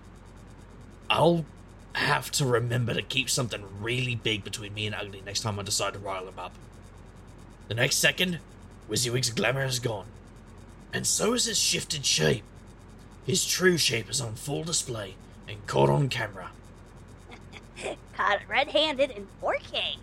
I'll 1.09 1.45
have 1.93 2.29
to 2.31 2.45
remember 2.45 2.93
to 2.93 3.01
keep 3.01 3.29
something 3.29 3.63
really 3.81 4.15
big 4.15 4.43
between 4.43 4.73
me 4.73 4.85
and 4.85 4.95
Ugly 4.95 5.23
next 5.25 5.41
time 5.41 5.59
I 5.59 5.63
decide 5.63 5.93
to 5.93 5.99
rile 5.99 6.27
him 6.27 6.37
up. 6.37 6.53
The 7.67 7.73
next 7.73 7.97
second, 7.97 8.39
Wizzywig's 8.89 9.31
glamour 9.31 9.65
is 9.65 9.79
gone. 9.79 10.07
And 10.93 11.05
so 11.07 11.33
is 11.33 11.45
his 11.45 11.57
shifted 11.57 12.05
shape. 12.05 12.43
His 13.25 13.45
true 13.45 13.77
shape 13.77 14.09
is 14.09 14.21
on 14.21 14.35
full 14.35 14.63
display 14.63 15.15
and 15.47 15.65
caught 15.67 15.89
on 15.89 16.09
camera. 16.09 16.51
Caught 18.15 18.39
red 18.47 18.69
handed 18.69 19.11
in 19.11 19.27
4K. 19.41 19.97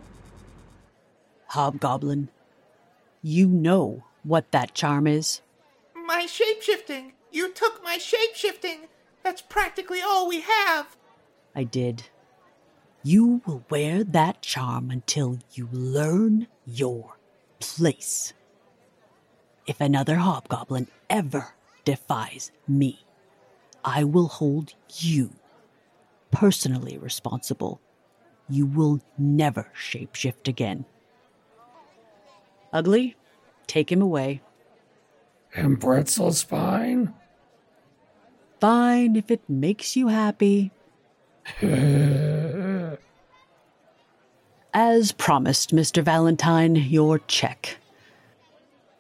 Hobgoblin, 1.49 2.29
you 3.23 3.49
know 3.49 4.05
what 4.23 4.51
that 4.53 4.75
charm 4.75 5.07
is. 5.07 5.41
My 5.95 6.27
shapeshifting! 6.27 7.13
You 7.31 7.53
took 7.53 7.83
my 7.83 7.99
shapeshifting! 7.99 8.89
That's 9.23 9.43
practically 9.43 10.01
all 10.01 10.29
we 10.29 10.41
have! 10.41 10.97
I 11.55 11.65
did. 11.65 12.05
You 13.03 13.41
will 13.47 13.65
wear 13.71 14.03
that 14.05 14.43
charm 14.43 14.91
until 14.91 15.39
you 15.53 15.69
learn 15.73 16.49
your 16.65 17.17
place. 17.61 18.33
If 19.67 19.81
another 19.81 20.17
hobgoblin 20.17 20.89
ever 21.09 21.55
defies 21.85 22.51
me, 22.67 23.05
I 23.85 24.05
will 24.05 24.29
hold 24.29 24.75
you 24.99 25.31
personally 26.37 26.99
responsible. 26.99 27.81
You 28.47 28.67
will 28.67 29.01
never 29.17 29.73
shapeshift 29.75 30.49
again. 30.49 30.85
Ugly, 32.75 33.17
take 33.67 33.91
him 33.91 34.03
away. 34.03 34.43
And 35.55 35.81
pretzel 35.81 36.31
fine? 36.33 37.15
Fine 38.61 39.17
if 39.17 39.31
it 39.31 39.49
makes 39.49 39.97
you 39.97 40.09
happy. 40.09 40.73
As 44.75 45.13
promised, 45.13 45.75
Mr. 45.75 46.03
Valentine, 46.03 46.77
your 46.77 47.19
check. 47.21 47.79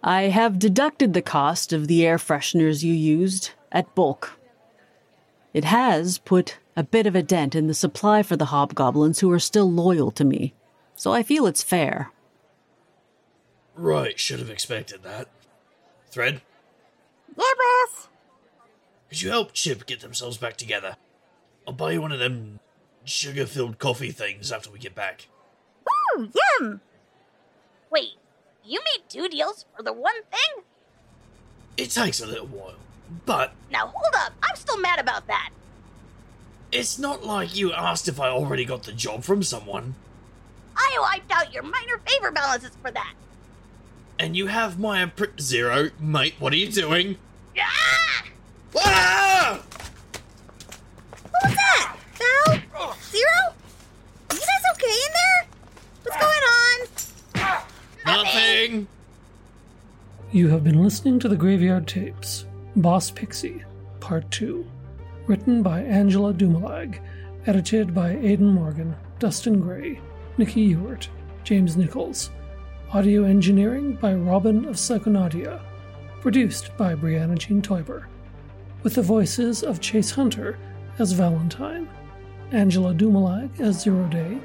I 0.03 0.22
have 0.22 0.59
deducted 0.59 1.12
the 1.12 1.20
cost 1.20 1.75
of 1.75 1.87
the 1.87 2.07
air 2.07 2.16
fresheners 2.16 2.83
you 2.83 2.94
used 2.94 3.51
at 3.72 3.94
bulk. 3.94 4.38
It 5.56 5.64
has 5.64 6.18
put 6.18 6.58
a 6.76 6.82
bit 6.82 7.06
of 7.06 7.14
a 7.16 7.22
dent 7.22 7.54
in 7.54 7.66
the 7.66 7.72
supply 7.72 8.22
for 8.22 8.36
the 8.36 8.44
hobgoblins 8.52 9.20
who 9.20 9.32
are 9.32 9.38
still 9.38 9.72
loyal 9.72 10.10
to 10.10 10.22
me, 10.22 10.52
so 10.94 11.14
I 11.14 11.22
feel 11.22 11.46
it's 11.46 11.62
fair. 11.62 12.12
Right, 13.74 14.20
should 14.20 14.38
have 14.38 14.50
expected 14.50 15.02
that. 15.04 15.28
Thread, 16.10 16.42
Yeah, 17.38 17.44
boss. 17.56 18.08
could 19.08 19.22
you 19.22 19.30
help 19.30 19.54
Chip 19.54 19.86
get 19.86 20.00
themselves 20.00 20.36
back 20.36 20.58
together? 20.58 20.98
I'll 21.66 21.72
buy 21.72 21.92
you 21.92 22.02
one 22.02 22.12
of 22.12 22.18
them 22.18 22.60
sugar 23.04 23.46
filled 23.46 23.78
coffee 23.78 24.10
things 24.12 24.52
after 24.52 24.70
we 24.70 24.78
get 24.78 24.94
back. 24.94 25.26
Ooh, 26.18 26.28
yum. 26.60 26.82
Wait, 27.90 28.18
you 28.62 28.80
made 28.80 29.08
two 29.08 29.26
deals 29.30 29.64
for 29.74 29.82
the 29.82 29.94
one 29.94 30.22
thing? 30.24 30.64
It 31.78 31.92
takes 31.92 32.20
a 32.20 32.26
little 32.26 32.46
while, 32.46 32.74
but 33.24 33.52
Now 33.70 33.86
hold 33.86 34.14
up, 34.14 34.32
I'm 34.42 34.56
still 34.56 34.78
mad 34.78 34.96
mad 34.96 35.02
about 35.02 35.26
that. 35.26 35.50
It's 36.72 36.98
not 36.98 37.24
like 37.24 37.56
you 37.56 37.72
asked 37.72 38.08
if 38.08 38.20
I 38.20 38.28
already 38.28 38.64
got 38.64 38.82
the 38.84 38.92
job 38.92 39.24
from 39.24 39.42
someone. 39.42 39.94
I 40.76 40.98
wiped 41.00 41.30
out 41.32 41.52
your 41.52 41.62
minor 41.62 41.98
favor 42.06 42.30
balances 42.30 42.72
for 42.82 42.90
that. 42.90 43.14
And 44.18 44.36
you 44.36 44.46
have 44.46 44.78
my 44.78 45.04
appr- 45.04 45.40
Zero, 45.40 45.90
mate, 46.00 46.34
what 46.38 46.52
are 46.52 46.56
you 46.56 46.70
doing? 46.70 47.16
Ah! 47.58 48.24
Ah! 48.76 49.62
What 51.30 51.44
was 51.44 51.54
that? 51.54 51.96
Val? 52.14 52.96
Zero? 53.10 53.54
You 54.32 54.38
guys 54.38 54.64
okay 54.72 54.86
in 54.86 55.12
there? 55.14 55.46
What's 56.02 56.18
going 56.22 57.46
on? 57.46 58.24
Nothing! 58.24 58.88
You 60.32 60.48
have 60.48 60.64
been 60.64 60.82
listening 60.82 61.18
to 61.20 61.28
the 61.28 61.36
Graveyard 61.36 61.86
Tapes, 61.86 62.45
Boss 62.76 63.10
Pixie, 63.10 63.64
Part 64.00 64.30
2. 64.30 64.62
Written 65.26 65.62
by 65.62 65.80
Angela 65.80 66.34
Dumalag, 66.34 67.00
edited 67.46 67.94
by 67.94 68.10
Aidan 68.10 68.52
Morgan, 68.52 68.94
Dustin 69.18 69.60
Gray, 69.60 69.98
Nikki 70.36 70.60
Ewart, 70.60 71.08
James 71.42 71.78
Nichols. 71.78 72.30
Audio 72.92 73.24
engineering 73.24 73.94
by 73.94 74.12
Robin 74.12 74.66
of 74.66 74.76
Psychonautia. 74.76 75.62
Produced 76.20 76.76
by 76.76 76.94
Brianna 76.94 77.38
Jean 77.38 77.62
Teuber. 77.62 78.04
With 78.82 78.94
the 78.94 79.02
voices 79.02 79.62
of 79.62 79.80
Chase 79.80 80.10
Hunter 80.10 80.58
as 80.98 81.12
Valentine, 81.12 81.88
Angela 82.52 82.92
Dumalag 82.92 83.58
as 83.58 83.80
Zero 83.80 84.06
Day, 84.08 84.38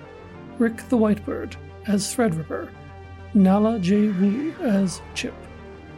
Rick 0.57 0.87
the 0.87 0.97
Whitebird 0.97 1.57
as 1.87 2.15
Threadripper, 2.15 2.69
Nala 3.33 3.77
J. 3.79 4.07
Wu 4.07 4.53
as 4.61 5.01
Chip, 5.15 5.35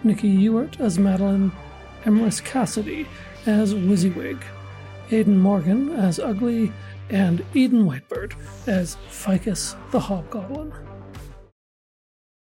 Nikki 0.03 0.29
Ewart 0.29 0.79
as 0.79 0.97
Madeline, 0.97 1.51
Emrys 2.05 2.43
Cassidy 2.43 3.07
as 3.45 3.73
Wizzywig, 3.73 4.41
Aidan 5.11 5.37
Morgan 5.37 5.89
as 5.91 6.19
Ugly, 6.19 6.71
and 7.09 7.45
Eden 7.53 7.85
Whitebird 7.85 8.33
as 8.67 8.97
Ficus 9.09 9.75
the 9.91 9.99
Hobgoblin. 9.99 10.73